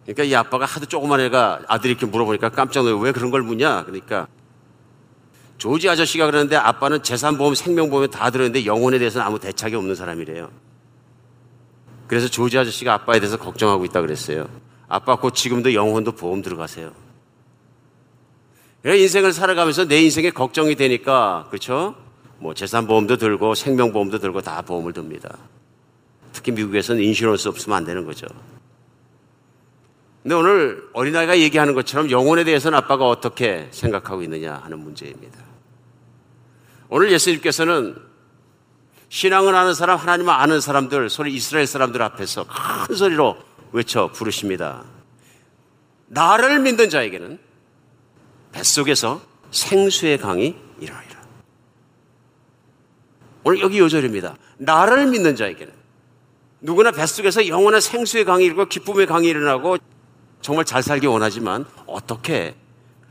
그러니까 0.04 0.24
이 0.24 0.34
아빠가 0.34 0.64
하도 0.66 0.86
조그만 0.86 1.20
애가 1.20 1.62
아들이 1.66 1.92
이렇게 1.92 2.06
물어보니까 2.06 2.50
깜짝 2.50 2.82
놀라요. 2.82 2.98
왜 2.98 3.12
그런 3.12 3.30
걸 3.30 3.42
묻냐? 3.42 3.84
그러니까 3.84 4.28
조지 5.56 5.88
아저씨가 5.88 6.26
그러는데 6.26 6.56
아빠는 6.56 7.02
재산보험, 7.02 7.54
생명보험에 7.54 8.08
다 8.08 8.30
들었는데 8.30 8.66
영혼에 8.66 8.98
대해서는 8.98 9.26
아무 9.26 9.38
대책이 9.38 9.74
없는 9.76 9.94
사람이래요. 9.94 10.50
그래서 12.06 12.28
조지 12.28 12.58
아저씨가 12.58 12.92
아빠에 12.92 13.18
대해서 13.18 13.38
걱정하고 13.38 13.84
있다 13.86 14.02
그랬어요. 14.02 14.48
아빠 14.88 15.16
곧 15.16 15.34
지금도 15.34 15.72
영혼도 15.72 16.12
보험 16.12 16.42
들어가세요. 16.42 16.92
인생을 18.84 19.32
살아가면서 19.32 19.88
내 19.88 20.02
인생에 20.02 20.30
걱정이 20.30 20.74
되니까 20.74 21.46
그렇죠? 21.48 21.94
뭐 22.38 22.52
재산보험도 22.52 23.16
들고 23.16 23.54
생명보험도 23.54 24.18
들고 24.18 24.42
다 24.42 24.60
보험을 24.60 24.92
듭니다. 24.92 25.38
특히 26.32 26.52
미국에서는 26.52 27.02
인슈런스 27.02 27.48
없으면 27.48 27.78
안 27.78 27.84
되는 27.86 28.04
거죠. 28.04 28.26
근데 30.24 30.36
오늘 30.36 30.88
어린아이가 30.94 31.38
얘기하는 31.38 31.74
것처럼 31.74 32.10
영혼에 32.10 32.44
대해서는 32.44 32.78
아빠가 32.78 33.06
어떻게 33.06 33.68
생각하고 33.72 34.22
있느냐 34.22 34.54
하는 34.54 34.78
문제입니다. 34.78 35.38
오늘 36.88 37.12
예수님께서는 37.12 37.94
신앙을 39.10 39.54
아는 39.54 39.74
사람, 39.74 39.98
하나님을 39.98 40.32
아는 40.32 40.62
사람들, 40.62 41.10
소리 41.10 41.34
이스라엘 41.34 41.66
사람들 41.66 42.00
앞에서 42.00 42.46
큰 42.86 42.94
소리로 42.96 43.36
외쳐 43.72 44.10
부르십니다. 44.12 44.84
나를 46.06 46.58
믿는 46.60 46.88
자에게는 46.88 47.38
뱃속에서 48.52 49.20
생수의 49.50 50.16
강이 50.16 50.56
일어나리라. 50.80 51.20
오늘 53.42 53.60
여기 53.60 53.78
요절입니다. 53.78 54.38
나를 54.56 55.06
믿는 55.08 55.36
자에게는 55.36 55.70
누구나 56.62 56.92
뱃속에서 56.92 57.46
영원한 57.46 57.82
생수의 57.82 58.24
강이 58.24 58.46
일고 58.46 58.64
기쁨의 58.64 59.06
강이 59.06 59.28
일어나고 59.28 59.76
정말 60.44 60.66
잘 60.66 60.82
살기 60.82 61.06
원하지만 61.06 61.64
어떻게 61.86 62.54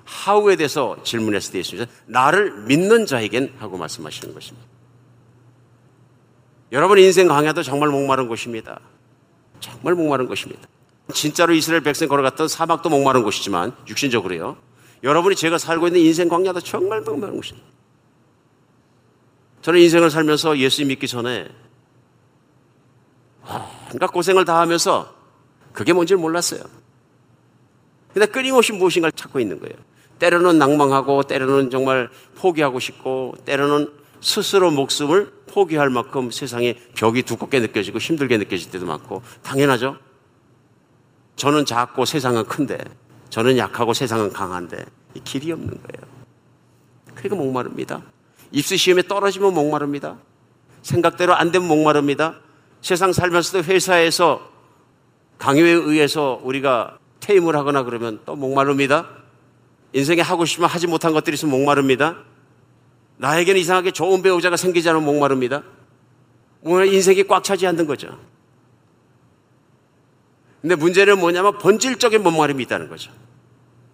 하우에 0.05 0.55
대해서 0.55 0.95
질문했을 1.03 1.53
때 1.53 1.59
예수님은 1.59 1.87
나를 2.05 2.65
믿는 2.65 3.07
자에겐 3.07 3.55
하고 3.57 3.75
말씀하시는 3.75 4.35
것입니다. 4.35 4.67
여러분 6.71 6.99
인생 6.99 7.27
강야도 7.27 7.63
정말 7.63 7.89
목마른 7.89 8.27
곳입니다. 8.27 8.79
정말 9.59 9.95
목마른 9.95 10.27
곳입니다. 10.27 10.61
진짜로 11.11 11.55
이스라엘 11.55 11.81
백성 11.81 12.07
걸어갔던 12.07 12.47
사막도 12.47 12.89
목마른 12.89 13.23
곳이지만 13.23 13.75
육신적으로요. 13.87 14.55
여러분이 15.01 15.35
제가 15.35 15.57
살고 15.57 15.87
있는 15.87 16.01
인생 16.01 16.29
광야도 16.29 16.59
정말 16.59 17.01
목마른 17.01 17.35
곳입니다. 17.35 17.67
저는 19.63 19.79
인생을 19.79 20.11
살면서 20.11 20.59
예수 20.59 20.85
믿기 20.85 21.07
전에 21.07 21.49
온갖 23.91 24.11
고생을 24.11 24.45
다 24.45 24.59
하면서 24.59 25.15
그게 25.71 25.93
뭔지 25.93 26.13
몰랐어요. 26.13 26.82
근데 28.13 28.25
끊임없이 28.27 28.71
무엇인가를 28.71 29.11
찾고 29.13 29.39
있는 29.39 29.59
거예요. 29.59 29.75
때로는 30.19 30.57
낭망하고, 30.59 31.23
때로는 31.23 31.69
정말 31.69 32.09
포기하고 32.35 32.79
싶고, 32.79 33.33
때로는 33.45 33.91
스스로 34.21 34.71
목숨을 34.71 35.31
포기할 35.47 35.89
만큼 35.89 36.31
세상에 36.31 36.75
벽이 36.95 37.23
두껍게 37.23 37.59
느껴지고 37.59 37.97
힘들게 37.97 38.37
느껴질 38.37 38.71
때도 38.71 38.85
많고, 38.85 39.21
당연하죠? 39.41 39.97
저는 41.35 41.65
작고 41.65 42.05
세상은 42.05 42.45
큰데, 42.45 42.77
저는 43.29 43.57
약하고 43.57 43.93
세상은 43.93 44.31
강한데, 44.31 44.85
이 45.15 45.19
길이 45.23 45.51
없는 45.51 45.67
거예요. 45.67 46.13
그러니까 47.15 47.35
목마릅니다. 47.35 48.03
입수 48.51 48.77
시험에 48.77 49.01
떨어지면 49.01 49.53
목마릅니다. 49.53 50.17
생각대로 50.83 51.33
안 51.33 51.51
되면 51.51 51.67
목마릅니다. 51.67 52.35
세상 52.81 53.11
살면서도 53.11 53.63
회사에서 53.63 54.51
강요에 55.39 55.71
의해서 55.71 56.39
우리가 56.43 56.99
퇴임을 57.23 57.55
하거나 57.55 57.83
그러면 57.83 58.19
또 58.25 58.35
목마릅니다. 58.35 59.07
인생에 59.93 60.21
하고 60.21 60.45
싶으면 60.45 60.69
하지 60.69 60.87
못한 60.87 61.13
것들이 61.13 61.35
있으면 61.35 61.51
목마릅니다. 61.51 62.17
나에게는 63.17 63.61
이상하게 63.61 63.91
좋은 63.91 64.21
배우자가 64.21 64.57
생기지 64.57 64.89
않으면 64.89 65.05
목마릅니다. 65.05 65.63
오늘 66.61 66.93
인생이 66.93 67.23
꽉 67.23 67.43
차지 67.43 67.65
않는 67.67 67.87
거죠. 67.87 68.19
근데 70.61 70.75
문제는 70.75 71.19
뭐냐면 71.19 71.57
본질적인 71.57 72.23
목마름이 72.23 72.63
있다는 72.63 72.89
거죠. 72.89 73.11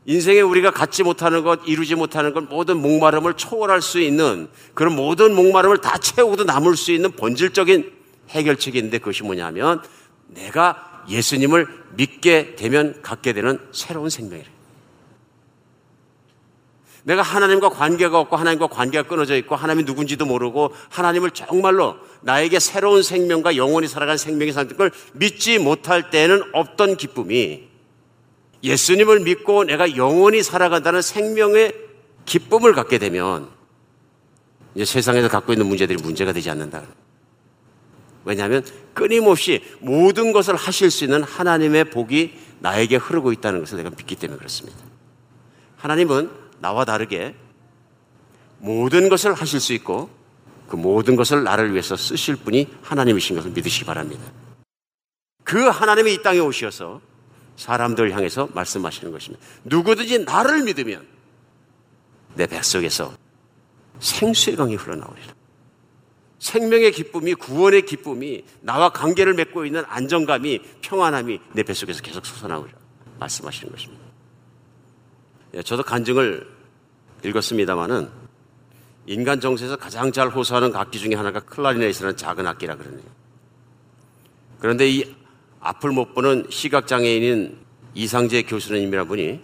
인생에 0.05 0.41
우리가 0.41 0.71
갖지 0.71 1.03
못하는 1.03 1.43
것, 1.43 1.59
이루지 1.67 1.95
못하는 1.95 2.33
것, 2.33 2.43
모든 2.45 2.77
목마름을 2.77 3.35
초월할 3.35 3.81
수 3.81 3.99
있는 3.99 4.47
그런 4.73 4.95
모든 4.95 5.35
목마름을 5.35 5.79
다 5.79 5.97
채우고도 5.97 6.45
남을 6.45 6.75
수 6.77 6.91
있는 6.91 7.11
본질적인 7.11 7.91
해결책이 8.29 8.77
있는데 8.79 8.97
그것이 8.97 9.23
뭐냐면 9.23 9.83
내가 10.27 10.88
예수님을 11.09 11.67
믿게 11.95 12.55
되면 12.55 13.01
갖게 13.01 13.33
되는 13.33 13.59
새로운 13.71 14.09
생명이래. 14.09 14.47
내가 17.03 17.21
하나님과 17.21 17.69
관계가 17.69 18.19
없고 18.19 18.35
하나님과 18.35 18.67
관계가 18.67 19.07
끊어져 19.07 19.35
있고 19.37 19.55
하나님이 19.55 19.85
누군지도 19.85 20.25
모르고 20.25 20.73
하나님을 20.89 21.31
정말로 21.31 21.95
나에게 22.21 22.59
새로운 22.59 23.01
생명과 23.01 23.55
영원히 23.55 23.87
살아가는 23.87 24.17
생명이 24.17 24.51
사는 24.51 24.75
걸 24.75 24.91
믿지 25.13 25.57
못할 25.57 26.09
때는 26.09 26.43
없던 26.53 26.97
기쁨이 26.97 27.67
예수님을 28.63 29.21
믿고 29.21 29.63
내가 29.63 29.95
영원히 29.95 30.43
살아간다는 30.43 31.01
생명의 31.01 31.73
기쁨을 32.25 32.73
갖게 32.73 32.97
되면 32.99 33.49
세상에서 34.77 35.29
갖고 35.29 35.53
있는 35.53 35.65
문제들이 35.65 36.01
문제가 36.01 36.33
되지 36.33 36.49
않는다. 36.49 36.83
왜냐하면 38.29 38.63
끊임없이 38.93 39.63
모든 39.79 40.31
것을 40.31 40.55
하실 40.55 40.91
수 40.91 41.03
있는 41.03 41.23
하나님의 41.23 41.85
복이 41.85 42.37
나에게 42.59 42.97
흐르고 42.97 43.31
있다는 43.31 43.61
것을 43.61 43.77
내가 43.77 43.89
믿기 43.89 44.15
때문에 44.15 44.37
그렇습니다. 44.37 44.77
하나님은 45.77 46.29
나와 46.59 46.85
다르게 46.85 47.33
모든 48.59 49.09
것을 49.09 49.33
하실 49.33 49.59
수 49.59 49.73
있고 49.73 50.11
그 50.67 50.75
모든 50.75 51.15
것을 51.15 51.43
나를 51.43 51.71
위해서 51.71 51.95
쓰실 51.95 52.35
분이 52.35 52.67
하나님이신 52.83 53.35
것을 53.35 53.49
믿으시기 53.49 53.85
바랍니다. 53.85 54.23
그 55.43 55.67
하나님이 55.67 56.13
이 56.13 56.21
땅에 56.21 56.37
오셔서 56.37 57.01
사람들 57.55 58.11
향해서 58.11 58.49
말씀하시는 58.53 59.11
것입니다. 59.11 59.43
누구든지 59.63 60.19
나를 60.19 60.63
믿으면 60.65 61.07
내 62.35 62.45
뱃속에서 62.45 63.11
생수의 63.99 64.55
강이 64.55 64.75
흘러나오리라. 64.75 65.38
생명의 66.39 66.91
기쁨이 66.91 67.33
구원의 67.33 67.85
기쁨이 67.85 68.43
나와 68.61 68.89
관계를 68.89 69.33
맺고 69.33 69.65
있는 69.65 69.83
안정감이 69.87 70.61
평안함이 70.81 71.39
내 71.53 71.63
뱃속에서 71.63 72.01
계속 72.01 72.25
솟아나오리라 72.25 72.77
말씀하시는 73.19 73.71
것입니다. 73.71 74.03
예, 75.55 75.61
저도 75.61 75.83
간증을 75.83 76.47
읽었습니다마는 77.25 78.09
인간 79.07 79.41
정세에서 79.41 79.75
가장 79.75 80.11
잘 80.11 80.29
호소하는 80.29 80.75
악기 80.75 80.99
중에 80.99 81.15
하나가 81.15 81.39
클라리넷이라는 81.39 82.15
작은 82.15 82.47
악기라 82.47 82.75
그러네요. 82.75 83.03
그런데 84.59 84.89
이 84.89 85.15
앞을 85.59 85.91
못 85.91 86.13
보는 86.13 86.47
시각장애인인 86.49 87.57
이상재 87.95 88.43
교수님이라 88.43 89.05
분이 89.05 89.41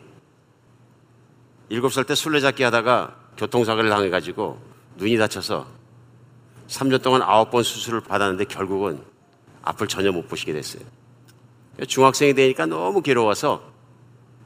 일곱 1.70 1.91
살때 1.91 2.16
술래잡기 2.16 2.64
하다가 2.64 3.16
교통사고를 3.38 3.89
당해가지고 3.89 4.62
눈이 4.98 5.18
다쳐서 5.18 5.74
3년 6.68 7.01
동안 7.01 7.22
아홉 7.22 7.51
번 7.51 7.63
수술을 7.63 8.01
받았는데 8.01 8.45
결국은 8.45 9.01
앞을 9.63 9.88
전혀 9.88 10.11
못 10.11 10.28
보시게 10.28 10.53
됐어요. 10.53 10.84
중학생이 11.88 12.34
되니까 12.34 12.66
너무 12.66 13.01
괴로워서 13.01 13.74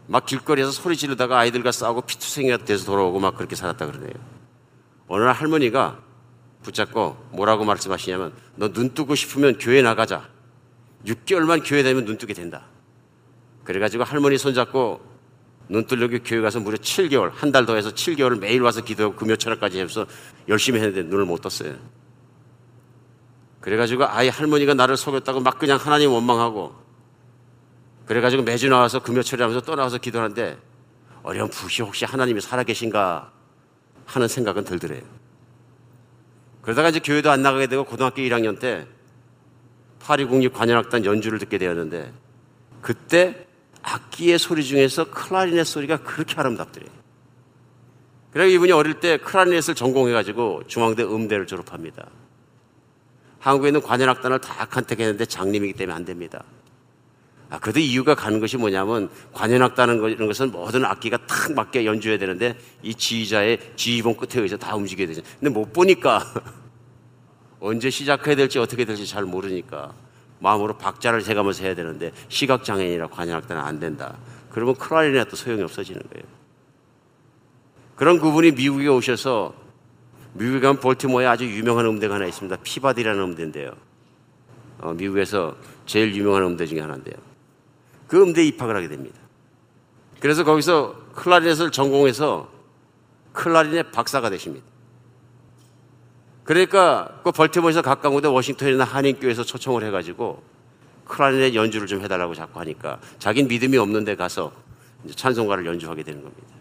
막 0.08 0.26
길거리에서 0.26 0.72
소리 0.72 0.98
지르다가 0.98 1.38
아이들과 1.40 1.72
싸우고 1.72 2.02
피투성이가 2.02 2.58
돼서 2.66 2.86
돌아오고 2.86 3.20
막 3.20 3.36
그렇게 3.36 3.56
살았다 3.56 3.86
그러네요. 3.86 4.14
어느 5.08 5.24
날 5.24 5.34
할머니가 5.34 6.00
붙잡고 6.64 7.18
뭐라고 7.32 7.64
말씀하시냐면 7.66 8.34
너 8.56 8.70
눈 8.70 8.94
뜨고 8.94 9.16
싶으면 9.16 9.58
교회 9.60 9.82
나가자. 9.82 10.28
6개월만 11.06 11.62
교회 11.66 11.84
다니면 11.84 12.06
눈 12.06 12.18
뜨게 12.18 12.34
된다. 12.34 12.64
그래가지고 13.64 14.04
할머니 14.04 14.38
손잡고 14.38 15.00
눈 15.70 15.86
뜨려고 15.86 16.18
교회 16.24 16.42
가서 16.42 16.60
무려 16.60 16.78
7개월, 16.78 17.32
한 17.34 17.52
달 17.52 17.66
더 17.68 17.76
해서 17.76 17.92
7개월을 17.92 18.40
매일 18.40 18.62
와서 18.64 18.82
기도하고 18.82 19.16
금요 19.16 19.36
철학까지 19.36 19.80
해서 19.80 20.08
열심히 20.48 20.80
했는데 20.80 21.04
눈을 21.04 21.26
못 21.26 21.42
떴어요. 21.42 21.76
그래가지고 23.62 24.06
아이 24.06 24.30
할머니가 24.30 24.74
나를 24.74 24.98
속였다고 24.98 25.42
막 25.42 25.60
그냥 25.60 25.78
하나님 25.78 26.12
원망하고 26.12 26.74
그래가지고 28.06 28.44
매주 28.44 28.70
나와서 28.70 29.02
금요철에 29.02 29.44
하면서 29.44 29.64
떠나와서 29.64 29.98
기도하는데 29.98 30.58
어렴풋이 31.24 31.82
혹시 31.84 32.06
하나님이 32.06 32.42
살아계신가 32.42 33.32
하는 34.06 34.28
생각은 34.28 34.64
들더래요. 34.64 35.02
그러다가 36.62 36.90
이제 36.90 37.00
교회도 37.00 37.30
안 37.30 37.42
나가게 37.42 37.68
되고 37.68 37.84
고등학교 37.84 38.22
1학년 38.22 38.60
때 38.60 38.88
파리 40.00 40.26
국립 40.26 40.54
관현악단 40.54 41.06
연주를 41.06 41.40
듣게 41.40 41.58
되었는데 41.58 42.12
그때 42.82 43.48
악기의 43.84 44.40
소리 44.40 44.64
중에서 44.64 45.12
클라리넷 45.12 45.66
소리가 45.66 45.98
그렇게 45.98 46.36
아름답더래요. 46.36 46.90
그래서 48.32 48.50
이분이 48.50 48.72
어릴 48.72 49.00
때 49.00 49.18
클라리넷을 49.18 49.76
전공해가지고 49.76 50.64
중앙대 50.68 51.04
음대를 51.04 51.48
졸업합니다. 51.48 52.08
한국에 53.40 53.70
있는 53.70 53.82
관현악단을 53.82 54.40
다 54.40 54.66
컨택했는데 54.66 55.26
장님이기 55.26 55.74
때문에 55.74 55.96
안 55.96 56.06
됩니다. 56.06 56.44
아, 57.50 57.58
그래도 57.58 57.80
이유가 57.80 58.14
가는 58.14 58.40
것이 58.40 58.58
뭐냐면 58.58 59.10
관현악단은 59.34 60.04
이런 60.12 60.28
것은 60.28 60.52
모든 60.52 60.86
악기가 60.86 61.18
탁 61.26 61.54
맞게 61.54 61.86
연주해야 61.86 62.20
되는데 62.20 62.56
이 62.84 62.94
지휘자의 62.94 63.74
지휘봉 63.76 64.16
끝에 64.16 64.36
의해서 64.36 64.56
다 64.56 64.76
움직여야 64.76 65.08
되죠. 65.08 65.22
근데 65.40 65.52
못 65.52 65.74
보니까 65.74 66.24
언제 67.60 67.90
시작해야 67.90 68.36
될지 68.36 68.60
어떻게 68.60 68.86
될지 68.86 69.08
잘 69.08 69.24
모르니까 69.24 69.94
마음으로 70.40 70.78
박자를 70.78 71.22
세가면서 71.22 71.64
해야 71.64 71.74
되는데 71.74 72.12
시각 72.30 72.64
장애인이라 72.64 73.08
관현악단은 73.08 73.62
안 73.62 73.80
된다. 73.80 74.16
그러면 74.52 74.76
클라리넷도 74.76 75.36
소용이 75.36 75.64
없어지는 75.64 76.02
거예요. 76.02 76.26
그런 77.96 78.20
그분이 78.20 78.52
미국에 78.52 78.88
오셔서 78.88 79.54
미국에 80.34 80.60
가면 80.60 80.80
볼티모어에 80.80 81.26
아주 81.26 81.46
유명한 81.46 81.86
음대가 81.86 82.16
하나 82.16 82.26
있습니다. 82.26 82.58
피바디라는 82.64 83.22
음대인데요. 83.22 83.72
어, 84.80 84.94
미국에서 84.94 85.56
제일 85.86 86.16
유명한 86.16 86.44
음대 86.44 86.66
중에 86.66 86.80
하나인데요. 86.80 87.16
그 88.08 88.22
음대에 88.22 88.46
입학을 88.46 88.76
하게 88.76 88.88
됩니다. 88.88 89.20
그래서 90.20 90.44
거기서 90.44 90.96
클라리넷을 91.16 91.72
전공해서 91.72 92.50
클라리넷 93.34 93.92
박사가 93.92 94.30
되십니다. 94.30 94.66
그러니까 96.44 97.20
그 97.24 97.32
벌티모어에서 97.32 97.82
가까운 97.82 98.16
곳에 98.16 98.28
워싱턴이나 98.28 98.84
한인교회에서 98.84 99.44
초청을 99.44 99.84
해가지고 99.84 100.42
클라리넷 101.06 101.54
연주를 101.56 101.88
좀 101.88 102.02
해달라고 102.02 102.34
자꾸 102.34 102.60
하니까 102.62 103.00
자긴 103.20 103.48
믿음이 103.48 103.78
없는데 103.78 104.16
가서 104.16 104.52
찬송가를 105.16 105.66
연주하게 105.66 106.04
되는 106.04 106.24
겁니다. 106.24 106.59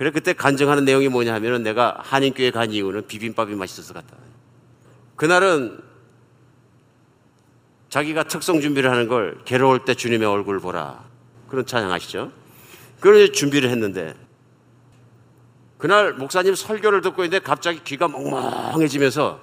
그래 0.00 0.10
그때 0.10 0.32
간증하는 0.32 0.86
내용이 0.86 1.10
뭐냐 1.10 1.34
하면은 1.34 1.62
내가 1.62 1.98
한인교회 2.00 2.52
간 2.52 2.72
이유는 2.72 3.06
비빔밥이 3.06 3.54
맛있어서 3.54 3.92
갔다. 3.92 4.16
그날은 5.14 5.78
자기가 7.90 8.22
특성 8.22 8.62
준비를 8.62 8.90
하는 8.90 9.08
걸 9.08 9.42
괴로울 9.44 9.84
때 9.84 9.92
주님의 9.94 10.26
얼굴 10.26 10.58
보라. 10.58 11.04
그런 11.50 11.66
찬양 11.66 11.92
아시죠? 11.92 12.32
그런 12.98 13.30
준비를 13.30 13.68
했는데 13.68 14.14
그날 15.76 16.14
목사님 16.14 16.54
설교를 16.54 17.02
듣고 17.02 17.22
있는데 17.24 17.44
갑자기 17.44 17.84
귀가 17.84 18.08
멍멍해지면서 18.08 19.38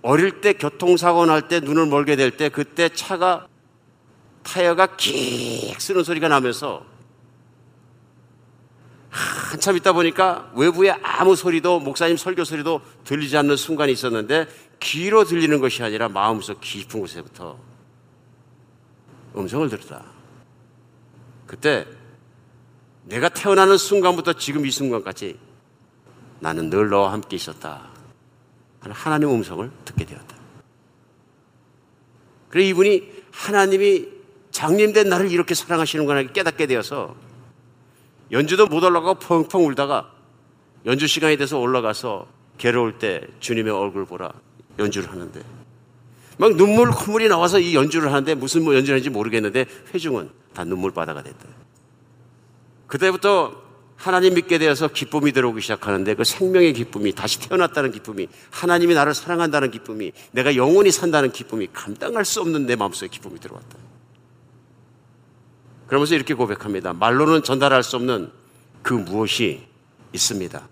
어릴 0.00 0.40
때 0.40 0.54
교통사고 0.54 1.26
날 1.26 1.48
때 1.48 1.60
눈을 1.60 1.88
멀게 1.88 2.16
될 2.16 2.30
때 2.30 2.48
그때 2.48 2.88
차가 2.88 3.48
타이어가 4.44 4.96
킥 4.96 5.78
쓰는 5.78 6.04
소리가 6.04 6.28
나면서 6.28 6.95
한참 9.16 9.76
있다 9.76 9.94
보니까 9.94 10.52
외부에 10.54 10.90
아무 11.02 11.36
소리도 11.36 11.80
목사님 11.80 12.18
설교 12.18 12.44
소리도 12.44 12.82
들리지 13.04 13.38
않는 13.38 13.56
순간이 13.56 13.90
있었는데 13.92 14.46
귀로 14.80 15.24
들리는 15.24 15.58
것이 15.58 15.82
아니라 15.82 16.10
마음속 16.10 16.60
깊은 16.60 17.00
곳에부터 17.00 17.58
음성을 19.34 19.68
들었다. 19.70 20.04
그때 21.46 21.86
내가 23.04 23.30
태어나는 23.30 23.78
순간부터 23.78 24.34
지금 24.34 24.66
이 24.66 24.70
순간까지 24.70 25.38
나는 26.40 26.68
늘 26.68 26.90
너와 26.90 27.12
함께 27.12 27.36
있었다. 27.36 27.88
하나님 28.80 29.30
음성을 29.30 29.70
듣게 29.86 30.04
되었다. 30.04 30.36
그래 32.50 32.64
이분이 32.68 33.12
하나님이 33.32 34.08
장님된 34.50 35.08
나를 35.08 35.30
이렇게 35.30 35.54
사랑하시는구나 35.54 36.24
깨닫게 36.32 36.66
되어서 36.66 37.16
연주도 38.32 38.66
못 38.66 38.82
올라가고 38.82 39.18
펑펑 39.18 39.66
울다가 39.66 40.10
연주 40.84 41.06
시간이 41.06 41.36
돼서 41.36 41.58
올라가서 41.58 42.26
괴로울 42.58 42.98
때 42.98 43.22
주님의 43.40 43.72
얼굴 43.72 44.04
보라 44.04 44.32
연주를 44.78 45.10
하는데 45.10 45.42
막 46.38 46.54
눈물 46.56 46.90
콧물이 46.90 47.28
나와서 47.28 47.58
이 47.58 47.74
연주를 47.74 48.12
하는데 48.12 48.34
무슨 48.34 48.64
뭐 48.64 48.74
연주를 48.74 48.96
하는지 48.96 49.10
모르겠는데 49.10 49.66
회중은 49.94 50.30
다 50.52 50.64
눈물 50.64 50.92
바다가 50.92 51.22
됐다. 51.22 51.46
그때부터 52.86 53.66
하나님 53.96 54.34
믿게 54.34 54.58
되어서 54.58 54.88
기쁨이 54.88 55.32
들어오기 55.32 55.62
시작하는데 55.62 56.14
그 56.14 56.24
생명의 56.24 56.74
기쁨이 56.74 57.12
다시 57.12 57.40
태어났다는 57.40 57.92
기쁨이 57.92 58.28
하나님이 58.50 58.94
나를 58.94 59.14
사랑한다는 59.14 59.70
기쁨이 59.70 60.12
내가 60.32 60.54
영원히 60.56 60.90
산다는 60.90 61.32
기쁨이 61.32 61.68
감당할 61.72 62.24
수 62.24 62.40
없는 62.42 62.66
내 62.66 62.76
마음속에 62.76 63.08
기쁨이 63.08 63.40
들어왔다. 63.40 63.85
그러면서 65.86 66.14
이렇게 66.14 66.34
고백합니다. 66.34 66.92
말로는 66.92 67.42
전달할 67.42 67.82
수 67.82 67.96
없는 67.96 68.30
그 68.82 68.94
무엇이 68.94 69.66
있습니다. 70.12 70.68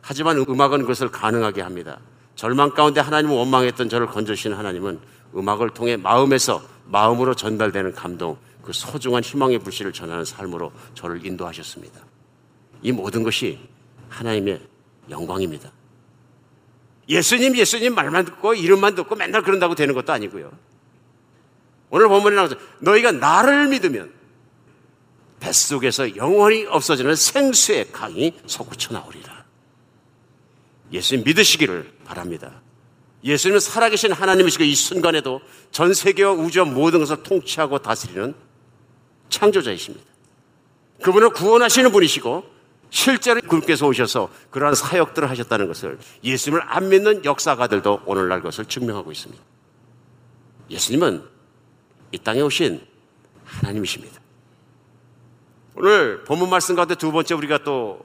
하지만 0.00 0.38
음악은 0.38 0.82
그것을 0.82 1.10
가능하게 1.10 1.62
합니다. 1.62 1.98
절망 2.36 2.70
가운데 2.70 3.00
하나님을 3.00 3.34
원망했던 3.36 3.88
저를 3.88 4.06
건져주시는 4.06 4.56
하나님은 4.56 5.00
음악을 5.36 5.70
통해 5.70 5.96
마음에서 5.96 6.62
마음으로 6.86 7.34
전달되는 7.34 7.94
감동, 7.94 8.36
그 8.62 8.72
소중한 8.72 9.22
희망의 9.22 9.58
불씨를 9.60 9.92
전하는 9.92 10.24
삶으로 10.24 10.72
저를 10.94 11.24
인도하셨습니다. 11.24 12.00
이 12.82 12.92
모든 12.92 13.22
것이 13.22 13.58
하나님의 14.08 14.60
영광입니다. 15.10 15.70
예수님, 17.08 17.56
예수님 17.56 17.94
말만 17.94 18.24
듣고 18.24 18.54
이름만 18.54 18.94
듣고 18.94 19.14
맨날 19.14 19.42
그런다고 19.42 19.74
되는 19.74 19.94
것도 19.94 20.12
아니고요. 20.12 20.50
오늘 21.94 22.08
본문에 22.08 22.34
나와서 22.34 22.56
너희가 22.80 23.12
나를 23.12 23.68
믿으면 23.68 24.12
뱃속에서 25.38 26.16
영원히 26.16 26.66
없어지는 26.66 27.14
생수의 27.14 27.92
강이 27.92 28.34
솟구쳐 28.46 28.92
나오리라. 28.92 29.44
예수님 30.90 31.22
믿으시기를 31.24 31.92
바랍니다. 32.04 32.62
예수님은 33.22 33.60
살아계신 33.60 34.10
하나님이시고 34.10 34.64
이 34.64 34.74
순간에도 34.74 35.40
전 35.70 35.94
세계와 35.94 36.32
우주와 36.32 36.64
모든 36.64 36.98
것을 36.98 37.22
통치하고 37.22 37.78
다스리는 37.78 38.34
창조자이십니다. 39.28 40.04
그분을 41.00 41.30
구원하시는 41.30 41.92
분이시고 41.92 42.44
실제로 42.90 43.40
그분께서 43.40 43.86
오셔서 43.86 44.30
그러한 44.50 44.74
사역들을 44.74 45.30
하셨다는 45.30 45.68
것을 45.68 46.00
예수님을 46.24 46.60
안 46.66 46.88
믿는 46.88 47.24
역사가들도 47.24 48.02
오늘날 48.06 48.42
것을 48.42 48.64
증명하고 48.64 49.12
있습니다. 49.12 49.40
예수님은 50.70 51.33
이 52.14 52.18
땅에 52.18 52.40
오신 52.40 52.80
하나님이십니다. 53.44 54.20
오늘 55.74 56.22
본문 56.22 56.48
말씀 56.48 56.76
가운데 56.76 56.94
두 56.94 57.10
번째 57.10 57.34
우리가 57.34 57.64
또 57.64 58.04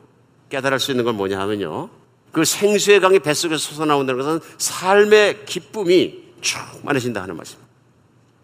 깨달을 0.49 0.79
수 0.79 0.89
있는 0.89 1.05
건 1.05 1.15
뭐냐 1.15 1.39
하면요. 1.39 1.91
그 2.31 2.43
생수의 2.43 3.01
강이 3.01 3.19
뱃속에서 3.19 3.75
솟아나온다는 3.75 4.19
것은 4.19 4.39
삶의 4.57 5.45
기쁨이 5.45 6.23
충만해진다 6.41 7.21
하는 7.21 7.37
말씀. 7.37 7.59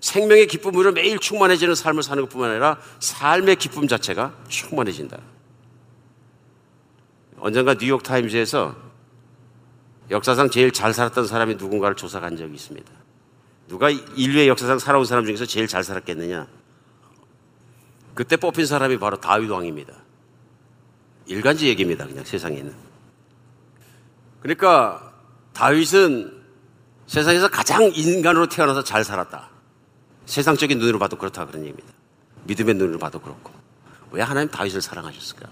생명의 0.01 0.45
기쁨으로 0.45 0.91
매일 0.91 1.18
충만해지는 1.18 1.74
삶을 1.74 2.03
사는 2.03 2.22
것뿐만 2.24 2.51
아니라 2.51 2.80
삶의 2.99 3.55
기쁨 3.55 3.88
자체가 3.88 4.36
충만해진다. 4.47 5.18
언젠가 7.39 7.74
뉴욕 7.74 8.03
타임즈에서 8.03 8.76
역사상 10.11 10.51
제일 10.51 10.72
잘 10.72 10.93
살았던 10.93 11.26
사람이 11.26 11.55
누군가를 11.55 11.95
조사한 11.95 12.38
적이 12.38 12.53
있습니다. 12.53 13.05
누가 13.68 13.89
인류의 13.89 14.47
역사상 14.47 14.80
살아온 14.80 15.05
사람 15.05 15.26
중에서 15.26 15.45
제일 15.45 15.68
잘 15.68 15.84
살았겠느냐? 15.84 16.47
그때 18.13 18.38
뽑힌 18.38 18.66
사람이 18.66 18.97
바로 18.97 19.20
다윗 19.20 19.49
왕입니다. 19.49 19.93
일간지 21.26 21.68
얘기입니다. 21.68 22.05
그냥 22.05 22.24
세상에 22.24 22.57
있는. 22.57 22.74
그러니까 24.41 25.13
다윗은 25.53 26.43
세상에서 27.07 27.49
가장 27.49 27.91
인간으로 27.93 28.47
태어나서 28.47 28.84
잘 28.84 29.03
살았다. 29.03 29.49
세상적인 30.26 30.80
눈으로 30.80 30.99
봐도 30.99 31.18
그렇다 31.18 31.45
그런 31.45 31.61
얘기입니다. 31.61 31.88
믿음의 32.45 32.76
눈으로 32.76 32.99
봐도 32.99 33.20
그렇고. 33.20 33.51
왜 34.11 34.22
하나님 34.22 34.49
다윗을 34.49 34.82
사랑하셨을까? 34.82 35.49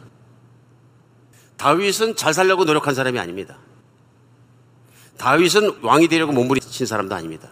다윗은 1.57 2.15
잘 2.15 2.33
살려고 2.33 2.65
노력한 2.65 2.93
사람이 2.93 3.19
아닙니다. 3.19 3.57
다윗은 5.17 5.79
왕이 5.81 6.07
되려고 6.07 6.31
몸부림친 6.33 6.85
사람도 6.85 7.15
아닙니다. 7.15 7.49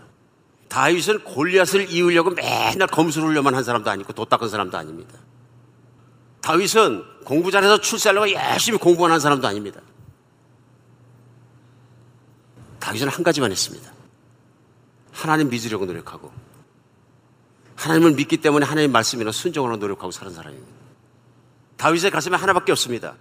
다윗은 0.72 1.26
골리앗을 1.26 1.90
이으려고 1.92 2.30
맨날 2.30 2.88
검술 2.88 3.24
훈련만 3.24 3.54
한 3.54 3.62
사람도 3.62 3.90
아니고 3.90 4.14
도 4.14 4.24
닦은 4.24 4.48
사람도 4.48 4.78
아닙니다. 4.78 5.20
다윗은 6.40 7.04
공부 7.26 7.52
잘해서 7.52 7.82
출세하려고 7.82 8.32
열심히 8.32 8.78
공부만 8.80 9.12
한 9.12 9.20
사람도 9.20 9.46
아닙니다. 9.46 9.82
다윗은 12.80 13.10
한 13.10 13.22
가지만 13.22 13.52
했습니다. 13.52 13.92
하나님 15.12 15.50
믿으려고 15.50 15.86
노력하고 15.86 16.32
하나님을 17.76 18.14
믿기 18.14 18.38
때문에 18.38 18.66
하나님 18.66 18.94
말씀이나 18.94 19.34
순종하려 19.34 19.76
노력하고 19.76 20.12
사는 20.12 20.34
사람입니다. 20.34 20.72
다윗의 21.76 22.12
가슴에 22.12 22.38
하나밖에 22.38 22.72
없습니다. 22.72 23.16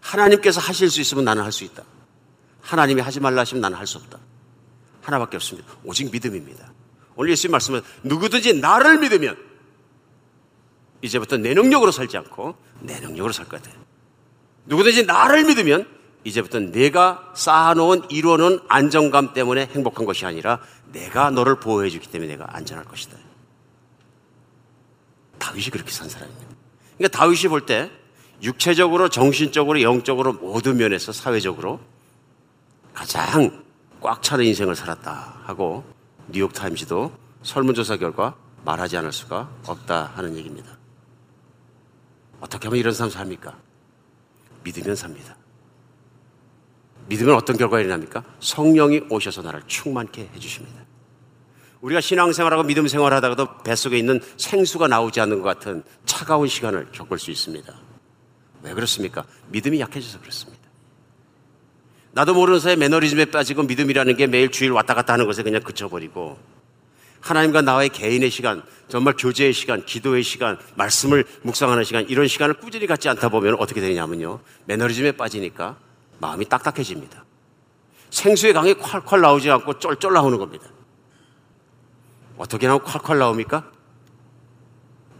하나님께서 0.00 0.62
하실 0.62 0.88
수 0.88 1.02
있으면 1.02 1.26
나는 1.26 1.42
할 1.42 1.52
수 1.52 1.64
있다. 1.64 1.82
하나님이 2.62 3.02
하지 3.02 3.20
말라 3.20 3.42
하시면 3.42 3.60
나는 3.60 3.76
할 3.76 3.86
수 3.86 3.98
없다. 3.98 4.18
하나밖에 5.08 5.36
없습니다. 5.36 5.68
오직 5.84 6.10
믿음입니다. 6.12 6.70
오늘 7.16 7.30
예수님 7.32 7.52
말씀은 7.52 7.80
누구든지 8.02 8.60
나를 8.60 8.98
믿으면 8.98 9.36
이제부터 11.02 11.36
내 11.38 11.54
능력으로 11.54 11.90
살지 11.90 12.16
않고 12.18 12.56
내 12.80 13.00
능력으로 13.00 13.32
살 13.32 13.48
거다. 13.48 13.70
누구든지 14.66 15.06
나를 15.06 15.44
믿으면 15.44 15.88
이제부터 16.24 16.60
내가 16.60 17.32
쌓아놓은 17.34 18.10
이루어놓은 18.10 18.60
안정감 18.68 19.32
때문에 19.32 19.66
행복한 19.66 20.04
것이 20.04 20.26
아니라 20.26 20.60
내가 20.92 21.30
너를 21.30 21.58
보호해 21.58 21.88
주기 21.88 22.06
때문에 22.08 22.32
내가 22.32 22.46
안전할 22.54 22.84
것이다. 22.84 23.16
다윗이 25.38 25.70
그렇게 25.70 25.90
산 25.90 26.08
사람입니다. 26.08 26.48
그러니까 26.98 27.18
다윗이 27.18 27.48
볼 27.48 27.64
때 27.64 27.90
육체적으로, 28.42 29.08
정신적으로, 29.08 29.82
영적으로 29.82 30.32
모든 30.34 30.76
면에서 30.76 31.12
사회적으로 31.12 31.80
가장 32.94 33.64
꽉 34.00 34.22
차는 34.22 34.44
인생을 34.44 34.76
살았다 34.76 35.42
하고 35.44 35.84
뉴욕타임즈도 36.28 37.12
설문조사 37.42 37.96
결과 37.96 38.36
말하지 38.64 38.96
않을 38.98 39.12
수가 39.12 39.50
없다 39.66 40.12
하는 40.14 40.36
얘기입니다. 40.36 40.78
어떻게 42.40 42.68
하면 42.68 42.78
이런 42.78 42.92
삶 42.92 43.10
삽니까? 43.10 43.56
믿으면 44.62 44.94
삽니다. 44.94 45.36
믿으면 47.08 47.34
어떤 47.34 47.56
결과가 47.56 47.80
일어납니까? 47.80 48.22
성령이 48.40 49.06
오셔서 49.10 49.42
나를 49.42 49.62
충만케 49.66 50.30
해주십니다. 50.34 50.78
우리가 51.80 52.00
신앙생활하고 52.00 52.64
믿음 52.64 52.86
생활하다가도 52.88 53.58
뱃속에 53.58 53.96
있는 53.96 54.20
생수가 54.36 54.88
나오지 54.88 55.20
않는 55.20 55.42
것 55.42 55.44
같은 55.44 55.84
차가운 56.04 56.48
시간을 56.48 56.90
겪을 56.92 57.18
수 57.18 57.30
있습니다. 57.30 57.72
왜 58.62 58.74
그렇습니까? 58.74 59.24
믿음이 59.48 59.80
약해져서 59.80 60.20
그렇습니다. 60.20 60.57
나도 62.18 62.34
모르는 62.34 62.58
사이에 62.58 62.74
매너리즘에 62.74 63.26
빠지고 63.26 63.62
믿음이라는 63.62 64.16
게 64.16 64.26
매일 64.26 64.50
주일 64.50 64.72
왔다 64.72 64.92
갔다 64.92 65.12
하는 65.12 65.24
것에 65.24 65.44
그냥 65.44 65.62
그쳐버리고 65.62 66.36
하나님과 67.20 67.62
나와의 67.62 67.90
개인의 67.90 68.28
시간, 68.30 68.60
정말 68.88 69.14
교제의 69.16 69.52
시간, 69.52 69.86
기도의 69.86 70.24
시간, 70.24 70.58
말씀을 70.74 71.24
묵상하는 71.42 71.84
시간, 71.84 72.08
이런 72.08 72.26
시간을 72.26 72.54
꾸준히 72.54 72.88
갖지 72.88 73.08
않다 73.08 73.28
보면 73.28 73.54
어떻게 73.60 73.80
되냐면요. 73.80 74.40
매너리즘에 74.64 75.12
빠지니까 75.12 75.76
마음이 76.18 76.48
딱딱해집니다. 76.48 77.24
생수의 78.10 78.52
강이 78.52 78.74
콸콸 78.74 79.20
나오지 79.20 79.48
않고 79.52 79.78
쫄쫄 79.78 80.12
나오는 80.12 80.38
겁니다. 80.38 80.66
어떻게 82.36 82.66
나오면 82.66 82.84
콸콸 82.84 83.16
나옵니까? 83.16 83.70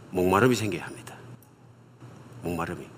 목마름이 0.09 0.53
생겨야 0.53 0.85
합니다. 0.85 1.15
목마름이. 2.41 2.88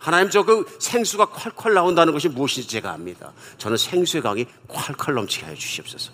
하나님 0.00 0.30
저 0.30 0.42
그 0.42 0.64
생수가 0.80 1.26
콸콸 1.26 1.72
나온다는 1.74 2.12
것이 2.14 2.28
무엇인지 2.28 2.68
제가 2.68 2.90
압니다. 2.92 3.32
저는 3.58 3.76
생수의 3.76 4.22
강이 4.22 4.46
콸콸 4.68 5.12
넘치게 5.14 5.44
하여 5.46 5.54
주시옵소서. 5.54 6.12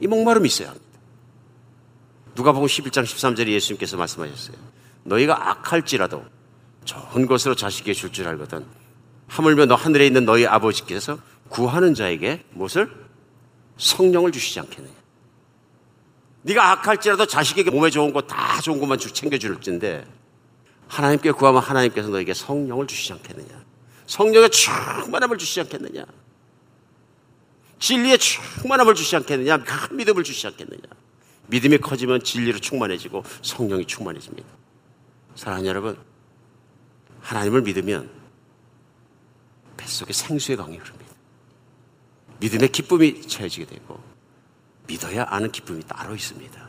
이 0.00 0.06
목마름이 0.08 0.46
있어야 0.48 0.68
합니다. 0.70 0.86
누가 2.34 2.52
보면 2.52 2.68
11장 2.68 3.04
13절에 3.04 3.48
예수님께서 3.48 3.96
말씀하셨어요. 3.96 4.56
너희가 5.04 5.50
악할지라도 5.50 6.24
좋은 6.84 7.26
것으로 7.26 7.54
자식에게 7.54 7.94
줄 7.94 8.10
줄 8.12 8.26
알거든. 8.28 8.66
하물며 9.28 9.66
너 9.66 9.74
하늘에 9.76 10.06
있는 10.06 10.24
너희 10.24 10.44
아버지께서 10.46 11.18
구하는 11.48 11.94
자에게 11.94 12.44
무엇을? 12.50 12.92
성령을 13.78 14.32
주시지 14.32 14.58
않겠느냐. 14.60 14.94
네가 16.42 16.72
악할지라도 16.72 17.26
자식에게 17.26 17.70
몸에 17.70 17.90
좋은 17.90 18.12
거 18.12 18.20
다 18.22 18.60
좋은 18.60 18.80
것만 18.80 18.98
챙겨줄 18.98 19.60
텐데 19.60 20.04
하나님께 20.88 21.32
구하면 21.32 21.62
하나님께서 21.62 22.08
너에게 22.08 22.34
성령을 22.34 22.86
주시지 22.86 23.12
않겠느냐. 23.12 23.64
성령의 24.06 24.50
충만함을 24.50 25.38
주시지 25.38 25.60
않겠느냐. 25.60 26.04
진리의 27.78 28.18
충만함을 28.18 28.94
주시지 28.94 29.16
않겠느냐. 29.16 29.58
큰 29.64 29.96
믿음을 29.96 30.24
주시지 30.24 30.46
않겠느냐. 30.46 30.82
믿음이 31.48 31.78
커지면 31.78 32.22
진리로 32.22 32.58
충만해지고 32.58 33.24
성령이 33.42 33.86
충만해집니다. 33.86 34.48
사랑하는 35.34 35.68
여러분, 35.68 35.98
하나님을 37.20 37.62
믿으면 37.62 38.10
뱃속에 39.76 40.12
생수의 40.12 40.56
강이 40.56 40.76
흐릅니다. 40.76 41.12
믿음의 42.40 42.70
기쁨이 42.70 43.22
채워지게 43.22 43.66
되고 43.66 44.00
믿어야 44.86 45.26
아는 45.28 45.50
기쁨이 45.50 45.82
따로 45.84 46.14
있습니다. 46.14 46.65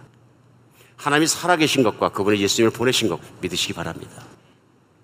하나님이 0.98 1.28
살아계신 1.28 1.84
것과 1.84 2.10
그분의 2.10 2.42
예수님을 2.42 2.72
보내신 2.72 3.08
것 3.08 3.20
믿으시기 3.42 3.74
바랍니다. 3.74 4.24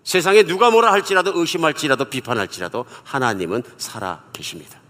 세상에 0.04 0.44
누가 0.44 0.70
뭐라 0.70 0.92
할지라도 0.92 1.32
의심할지라도 1.40 2.06
비판할지라도 2.06 2.86
하나님은 3.04 3.64
살아계십니다. 3.78 4.82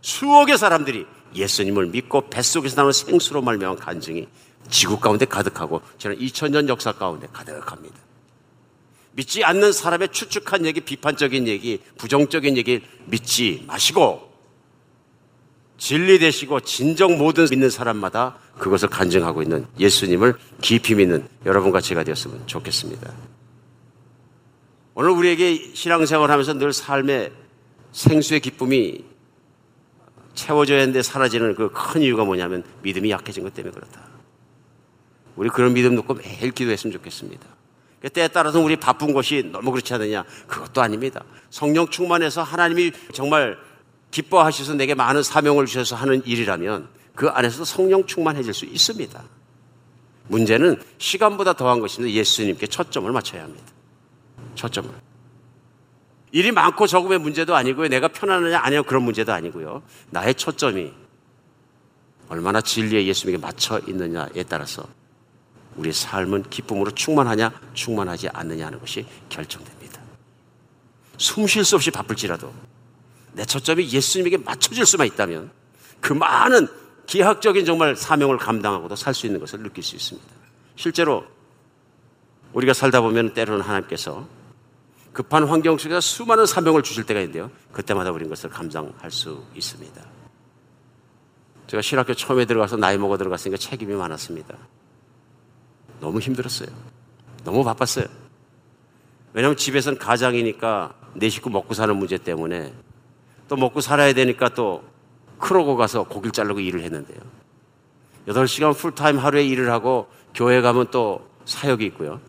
수억의 0.00 0.58
사람들이 0.58 1.06
예수님을 1.34 1.86
믿고 1.86 2.28
뱃속에서 2.28 2.76
나오는 2.76 2.92
생수로 2.92 3.42
말미암은 3.42 3.78
간증이 3.78 4.26
지구 4.70 4.98
가운데 4.98 5.24
가득하고 5.24 5.82
저는 5.98 6.18
2000년 6.18 6.68
역사 6.68 6.92
가운데 6.92 7.28
가득합니다. 7.32 7.96
믿지 9.12 9.44
않는 9.44 9.72
사람의 9.72 10.08
추측한 10.10 10.66
얘기, 10.66 10.80
비판적인 10.80 11.46
얘기, 11.46 11.80
부정적인 11.98 12.56
얘기 12.56 12.82
믿지 13.06 13.62
마시고 13.66 14.33
진리 15.84 16.18
되시고 16.18 16.60
진정 16.60 17.18
모든 17.18 17.44
믿는 17.50 17.68
사람마다 17.68 18.38
그것을 18.56 18.88
간증하고 18.88 19.42
있는 19.42 19.66
예수님을 19.78 20.34
깊이 20.62 20.94
믿는 20.94 21.28
여러분과 21.44 21.82
제가 21.82 22.04
되었으면 22.04 22.46
좋겠습니다. 22.46 23.12
오늘 24.94 25.10
우리에게 25.10 25.74
신앙생활 25.74 26.30
하면서 26.30 26.54
늘 26.54 26.72
삶의 26.72 27.32
생수의 27.92 28.40
기쁨이 28.40 29.04
채워져야 30.32 30.80
하는데 30.80 31.02
사라지는 31.02 31.54
그 31.54 31.68
큰 31.68 32.00
이유가 32.00 32.24
뭐냐면 32.24 32.64
믿음이 32.80 33.10
약해진 33.10 33.42
것 33.42 33.52
때문에 33.52 33.74
그렇다. 33.74 34.08
우리 35.36 35.50
그런 35.50 35.74
믿음 35.74 35.96
놓고 35.96 36.14
매일 36.14 36.50
기도했으면 36.52 36.94
좋겠습니다. 36.94 37.46
때에 38.10 38.28
따라서 38.28 38.58
우리 38.58 38.76
바쁜 38.76 39.12
것이 39.12 39.50
너무 39.52 39.70
그렇지 39.70 39.92
않느냐? 39.92 40.24
그것도 40.46 40.80
아닙니다. 40.80 41.22
성령 41.50 41.88
충만해서 41.88 42.42
하나님이 42.42 42.92
정말 43.12 43.58
기뻐하셔서 44.14 44.74
내게 44.74 44.94
많은 44.94 45.24
사명을 45.24 45.66
주셔서 45.66 45.96
하는 45.96 46.22
일이라면 46.24 46.88
그 47.16 47.28
안에서도 47.28 47.64
성령 47.64 48.06
충만해질 48.06 48.54
수 48.54 48.64
있습니다. 48.64 49.22
문제는 50.28 50.80
시간보다 50.98 51.54
더한 51.54 51.80
것입니다. 51.80 52.14
예수님께 52.14 52.68
초점을 52.68 53.10
맞춰야 53.10 53.42
합니다. 53.42 53.64
초점을. 54.54 54.88
일이 56.30 56.52
많고 56.52 56.86
적음의 56.86 57.18
문제도 57.18 57.56
아니고요. 57.56 57.88
내가 57.88 58.06
편안하냐 58.06 58.60
아니냐 58.60 58.82
그런 58.82 59.02
문제도 59.02 59.32
아니고요. 59.32 59.82
나의 60.10 60.34
초점이 60.36 60.92
얼마나 62.28 62.60
진리에 62.60 63.06
예수님에게 63.06 63.40
맞춰 63.42 63.80
있느냐에 63.80 64.44
따라서 64.48 64.86
우리의 65.74 65.92
삶은 65.92 66.50
기쁨으로 66.50 66.92
충만하냐 66.92 67.52
충만하지 67.74 68.28
않느냐 68.28 68.66
하는 68.66 68.78
것이 68.78 69.04
결정됩니다. 69.28 70.00
숨 71.18 71.46
쉴 71.46 71.64
수 71.64 71.74
없이 71.74 71.90
바쁠지라도 71.90 72.52
내 73.34 73.44
초점이 73.44 73.90
예수님에게 73.90 74.38
맞춰질 74.38 74.86
수만 74.86 75.06
있다면 75.06 75.50
그 76.00 76.12
많은 76.12 76.68
기하학적인 77.06 77.64
정말 77.64 77.96
사명을 77.96 78.38
감당하고도 78.38 78.96
살 78.96 79.12
수 79.14 79.26
있는 79.26 79.40
것을 79.40 79.62
느낄 79.62 79.82
수 79.82 79.96
있습니다. 79.96 80.28
실제로 80.76 81.24
우리가 82.52 82.72
살다 82.72 83.00
보면 83.00 83.34
때로는 83.34 83.60
하나님께서 83.60 84.26
급한 85.12 85.44
환경 85.44 85.78
속에서 85.78 86.00
수많은 86.00 86.46
사명을 86.46 86.82
주실 86.82 87.04
때가 87.04 87.20
있는데요. 87.20 87.50
그때마다 87.72 88.10
우리는 88.10 88.28
것을 88.28 88.50
감당할 88.50 89.10
수 89.10 89.44
있습니다. 89.54 90.02
제가 91.66 91.82
신학교 91.82 92.14
처음에 92.14 92.44
들어가서 92.44 92.76
나이 92.76 92.98
먹어 92.98 93.16
들어갔으니까 93.16 93.58
책임이 93.58 93.94
많았습니다. 93.94 94.56
너무 96.00 96.20
힘들었어요. 96.20 96.68
너무 97.44 97.64
바빴어요. 97.64 98.06
왜냐하면 99.32 99.56
집에서는 99.56 99.98
가장이니까 99.98 100.94
내 101.14 101.28
식구 101.28 101.50
먹고 101.50 101.74
사는 101.74 101.96
문제 101.96 102.18
때문에 102.18 102.72
또 103.48 103.56
먹고 103.56 103.80
살아야 103.80 104.12
되니까 104.12 104.48
또 104.50 104.84
크로고 105.38 105.76
가서 105.76 106.04
고기를 106.04 106.32
자르고 106.32 106.60
일을 106.60 106.82
했는데요. 106.82 107.18
8시간 108.28 108.76
풀타임 108.76 109.18
하루에 109.18 109.44
일을 109.44 109.70
하고 109.70 110.08
교회 110.34 110.60
가면 110.60 110.88
또 110.90 111.28
사역이 111.44 111.84
있고요. 111.86 112.20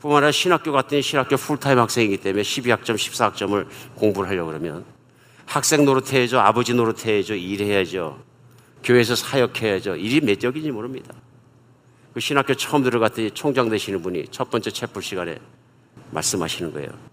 뿐만 0.00 0.18
아니라 0.18 0.32
신학교 0.32 0.72
갔더니 0.72 1.02
신학교 1.02 1.36
풀타임 1.36 1.78
학생이기 1.78 2.18
때문에 2.18 2.42
12학점, 2.42 2.94
14학점을 2.94 3.66
공부를 3.94 4.28
하려고 4.28 4.48
그러면 4.48 4.84
학생 5.46 5.84
노릇해야죠. 5.84 6.40
아버지 6.40 6.74
노릇해야죠. 6.74 7.34
일해야죠. 7.34 8.22
교회에서 8.82 9.14
사역해야죠. 9.14 9.96
1인 9.96 10.20
몇 10.20 10.40
역인지 10.40 10.70
모릅니다. 10.70 11.14
그 12.14 12.20
신학교 12.20 12.54
처음 12.54 12.82
들어갔더니 12.82 13.30
총장 13.30 13.68
되시는 13.68 14.02
분이 14.02 14.26
첫 14.30 14.50
번째 14.50 14.70
채플 14.70 15.02
시간에 15.02 15.38
말씀하시는 16.10 16.72
거예요. 16.72 17.11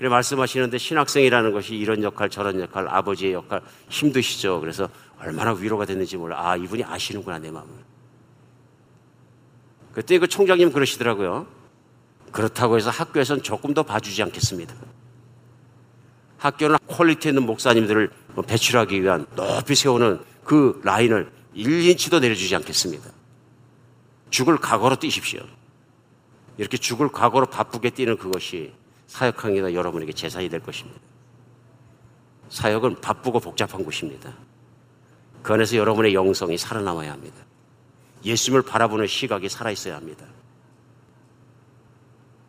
그래 0.00 0.08
말씀하시는데 0.08 0.78
신학생이라는 0.78 1.52
것이 1.52 1.76
이런 1.76 2.02
역할 2.02 2.30
저런 2.30 2.58
역할 2.58 2.88
아버지의 2.88 3.34
역할 3.34 3.60
힘드시죠. 3.90 4.58
그래서 4.60 4.88
얼마나 5.18 5.52
위로가 5.52 5.84
됐는지 5.84 6.16
몰라. 6.16 6.40
아 6.40 6.56
이분이 6.56 6.82
아시는구나 6.84 7.38
내 7.38 7.50
마음을. 7.50 7.70
그때 9.92 10.18
그 10.18 10.26
총장님 10.26 10.72
그러시더라고요. 10.72 11.46
그렇다고 12.32 12.78
해서 12.78 12.88
학교에서는 12.88 13.42
조금 13.42 13.74
더 13.74 13.82
봐주지 13.82 14.22
않겠습니다. 14.22 14.74
학교는 16.38 16.78
quality 16.86 17.28
있는 17.28 17.44
목사님들을 17.44 18.10
배출하기 18.46 19.02
위한 19.02 19.26
높이 19.36 19.74
세우는 19.74 20.20
그 20.44 20.80
라인을 20.82 21.30
1인치도 21.54 22.20
내려주지 22.22 22.56
않겠습니다. 22.56 23.10
죽을 24.30 24.56
각오로 24.56 24.96
뛰십시오. 24.96 25.42
이렇게 26.56 26.78
죽을 26.78 27.10
각오로 27.10 27.50
바쁘게 27.50 27.90
뛰는 27.90 28.16
그것이 28.16 28.79
사역하기나 29.10 29.74
여러분에게 29.74 30.12
재산이 30.12 30.48
될 30.48 30.60
것입니다. 30.60 31.00
사역은 32.48 33.00
바쁘고 33.00 33.40
복잡한 33.40 33.84
곳입니다. 33.84 34.32
그 35.42 35.52
안에서 35.52 35.76
여러분의 35.76 36.14
영성이 36.14 36.56
살아남아야 36.56 37.12
합니다. 37.12 37.36
예수님을 38.24 38.62
바라보는 38.62 39.08
시각이 39.08 39.48
살아있어야 39.48 39.96
합니다. 39.96 40.26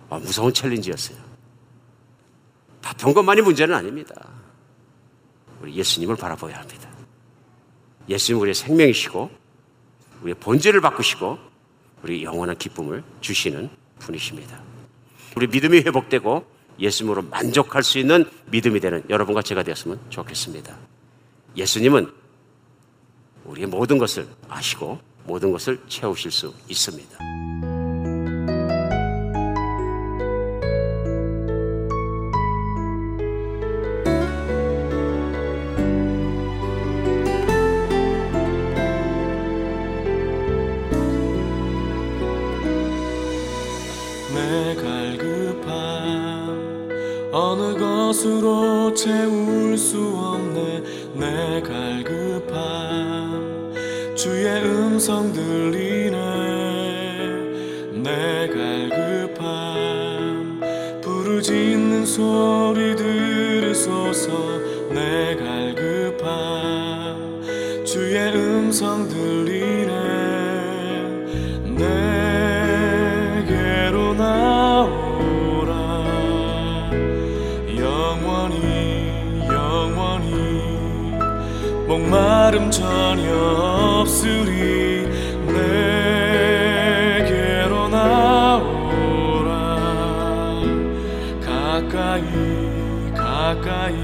아, 0.10 0.20
무서운 0.20 0.54
챌린지였어요. 0.54 1.18
바쁜 2.82 3.14
것만이 3.14 3.42
문제는 3.42 3.74
아닙니다. 3.74 4.14
우리 5.62 5.74
예수님을 5.76 6.16
바라봐야 6.16 6.60
합니다. 6.60 6.90
예수님 8.08 8.40
우리의 8.42 8.54
생명이시고, 8.54 9.32
우리의 10.22 10.36
본질을 10.36 10.82
바꾸시고, 10.82 11.40
우리 12.04 12.24
영원한 12.24 12.58
기쁨을 12.58 13.04
주시는 13.22 13.70
분이십니다. 14.00 14.62
우리 15.36 15.48
믿음이 15.48 15.78
회복되고 15.80 16.51
예수님으로 16.82 17.22
만족할 17.24 17.84
수 17.84 18.00
있는 18.00 18.26
믿음이 18.48 18.80
되는 18.80 19.04
여러분과 19.10 19.42
제가 19.42 19.64
되었으면 19.64 20.00
좋겠습니다. 20.10 20.76
예수님은 21.56 22.12
우리의 23.46 23.68
모든 23.68 23.98
것을 23.98 24.28
아시고 24.50 25.00
모든 25.26 25.52
것을 25.52 25.80
채우실 25.88 26.32
수 26.32 26.54
있습니다. 26.68 27.71
목마름 82.12 82.70
전혀 82.70 83.32
없으리 84.02 85.08
내게로 87.08 87.88
나오라. 87.88 89.48
가까이 91.40 92.22
가까이 93.16 93.96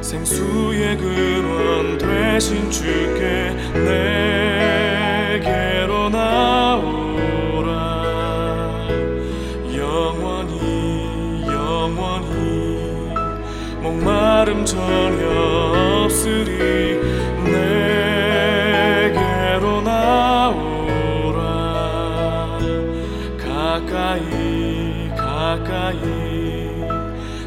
생수의 0.00 0.96
근원 0.96 1.98
되신 1.98 2.68
주께 2.68 3.54
내게로 5.38 6.08
나오라. 6.08 7.76
영원히 9.72 11.44
영원히 11.46 13.14
목마름 13.80 14.64
전혀 14.64 15.65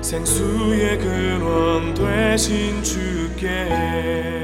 생수의 0.10 0.98
근원 0.98 1.94
되신 1.94 2.82
주께 2.82 4.39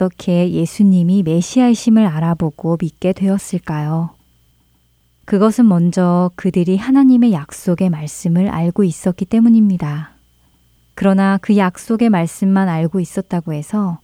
어떻게 0.00 0.50
예수님이 0.50 1.22
메시아이심을 1.24 2.06
알아보고 2.06 2.78
믿게 2.80 3.12
되었을까요? 3.12 4.10
그것은 5.26 5.68
먼저 5.68 6.30
그들이 6.36 6.78
하나님의 6.78 7.32
약속의 7.32 7.90
말씀을 7.90 8.48
알고 8.48 8.84
있었기 8.84 9.26
때문입니다. 9.26 10.12
그러나 10.94 11.38
그 11.42 11.58
약속의 11.58 12.08
말씀만 12.08 12.70
알고 12.70 13.00
있었다고 13.00 13.52
해서 13.52 13.98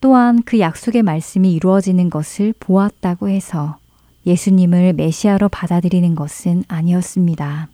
또한 0.00 0.42
그 0.42 0.58
약속의 0.58 1.02
말씀이 1.02 1.52
이루어지는 1.52 2.08
것을 2.08 2.54
보았다고 2.58 3.28
해서 3.28 3.76
예수님을 4.24 4.94
메시아로 4.94 5.50
받아들이는 5.50 6.14
것은 6.14 6.64
아니었습니다. 6.66 7.68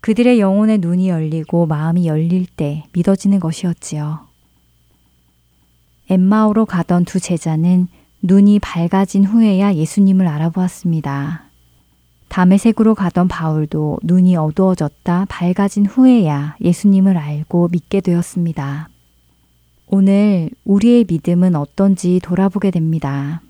그들의 0.00 0.40
영혼의 0.40 0.78
눈이 0.78 1.10
열리고 1.10 1.66
마음이 1.66 2.06
열릴 2.06 2.46
때 2.46 2.84
믿어지는 2.94 3.40
것이었지요. 3.40 4.33
엠마오로 6.10 6.66
가던 6.66 7.04
두 7.04 7.18
제자는 7.18 7.88
눈이 8.22 8.58
밝아진 8.60 9.24
후에야 9.24 9.74
예수님을 9.74 10.26
알아보았습니다. 10.26 11.44
담에색으로 12.28 12.94
가던 12.94 13.28
바울도 13.28 13.98
눈이 14.02 14.36
어두워졌다 14.36 15.26
밝아진 15.28 15.86
후에야 15.86 16.56
예수님을 16.60 17.16
알고 17.16 17.68
믿게 17.70 18.00
되었습니다. 18.00 18.88
오늘 19.86 20.50
우리의 20.64 21.04
믿음은 21.08 21.54
어떤지 21.54 22.20
돌아보게 22.22 22.70
됩니다. 22.70 23.40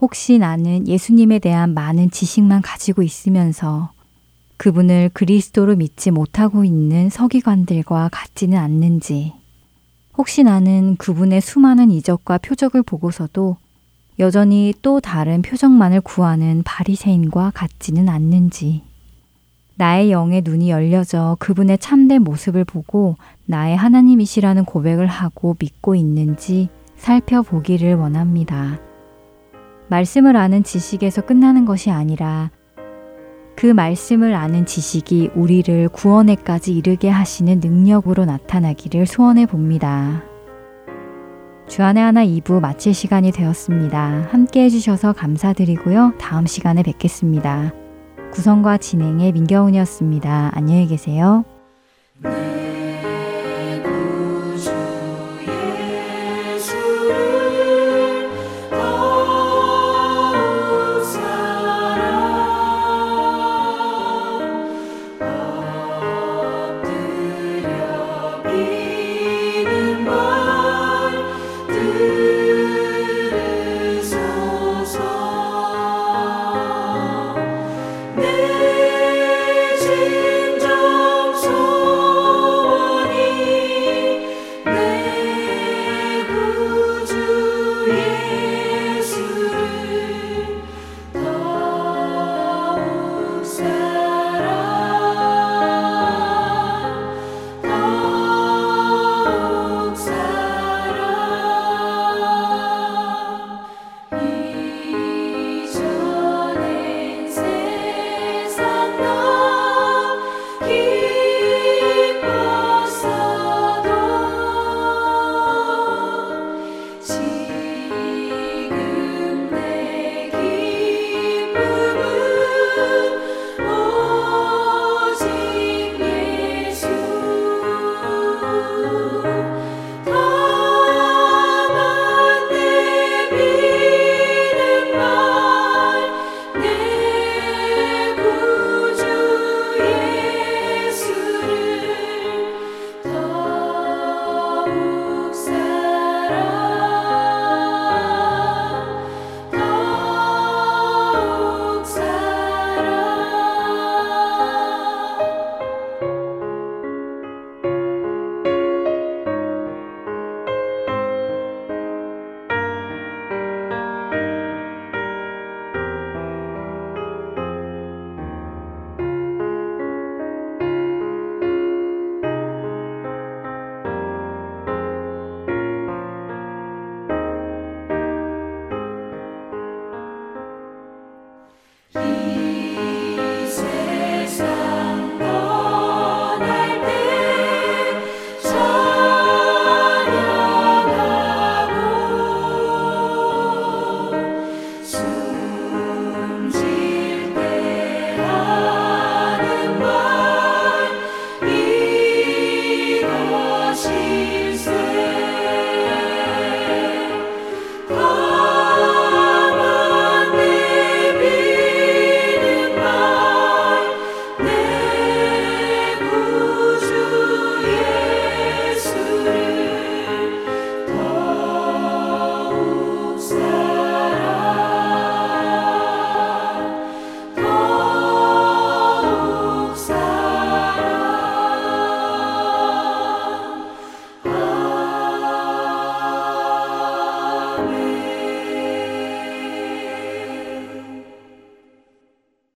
혹시 0.00 0.38
나는 0.38 0.88
예수님에 0.88 1.40
대한 1.40 1.74
많은 1.74 2.10
지식만 2.10 2.62
가지고 2.62 3.02
있으면서 3.02 3.92
그분을 4.56 5.10
그리스도로 5.12 5.76
믿지 5.76 6.10
못하고 6.10 6.64
있는 6.64 7.10
서기관들과 7.10 8.08
같지는 8.12 8.58
않는지, 8.58 9.34
혹시 10.16 10.42
나는 10.42 10.96
그분의 10.96 11.40
수많은 11.40 11.90
이적과 11.90 12.38
표적을 12.38 12.82
보고서도 12.82 13.56
여전히 14.18 14.74
또 14.82 15.00
다른 15.00 15.40
표정만을 15.40 16.02
구하는 16.02 16.62
바리새인과 16.62 17.52
같지는 17.54 18.08
않는지 18.08 18.82
나의 19.76 20.10
영의 20.12 20.42
눈이 20.44 20.70
열려져 20.70 21.38
그분의 21.38 21.78
참된 21.78 22.22
모습을 22.22 22.64
보고 22.64 23.16
나의 23.46 23.76
하나님이시라는 23.76 24.66
고백을 24.66 25.06
하고 25.06 25.56
믿고 25.58 25.94
있는지 25.94 26.68
살펴보기를 26.96 27.94
원합니다. 27.94 28.78
말씀을 29.88 30.36
아는 30.36 30.64
지식에서 30.64 31.22
끝나는 31.22 31.64
것이 31.64 31.90
아니라 31.90 32.50
그 33.60 33.66
말씀을 33.66 34.34
아는 34.34 34.64
지식이 34.64 35.32
우리를 35.34 35.90
구원에까지 35.90 36.72
이르게 36.72 37.10
하시는 37.10 37.60
능력으로 37.60 38.24
나타나기를 38.24 39.04
소원해 39.06 39.44
봅니다. 39.44 40.22
주안의 41.68 42.02
하나 42.02 42.24
2부 42.24 42.60
마칠 42.60 42.94
시간이 42.94 43.32
되었습니다. 43.32 44.28
함께 44.30 44.64
해주셔서 44.64 45.12
감사드리고요. 45.12 46.14
다음 46.18 46.46
시간에 46.46 46.82
뵙겠습니다. 46.82 47.74
구성과 48.32 48.78
진행의 48.78 49.32
민경훈이었습니다. 49.32 50.52
안녕히 50.54 50.86
계세요. 50.86 51.44
네. 52.22 52.69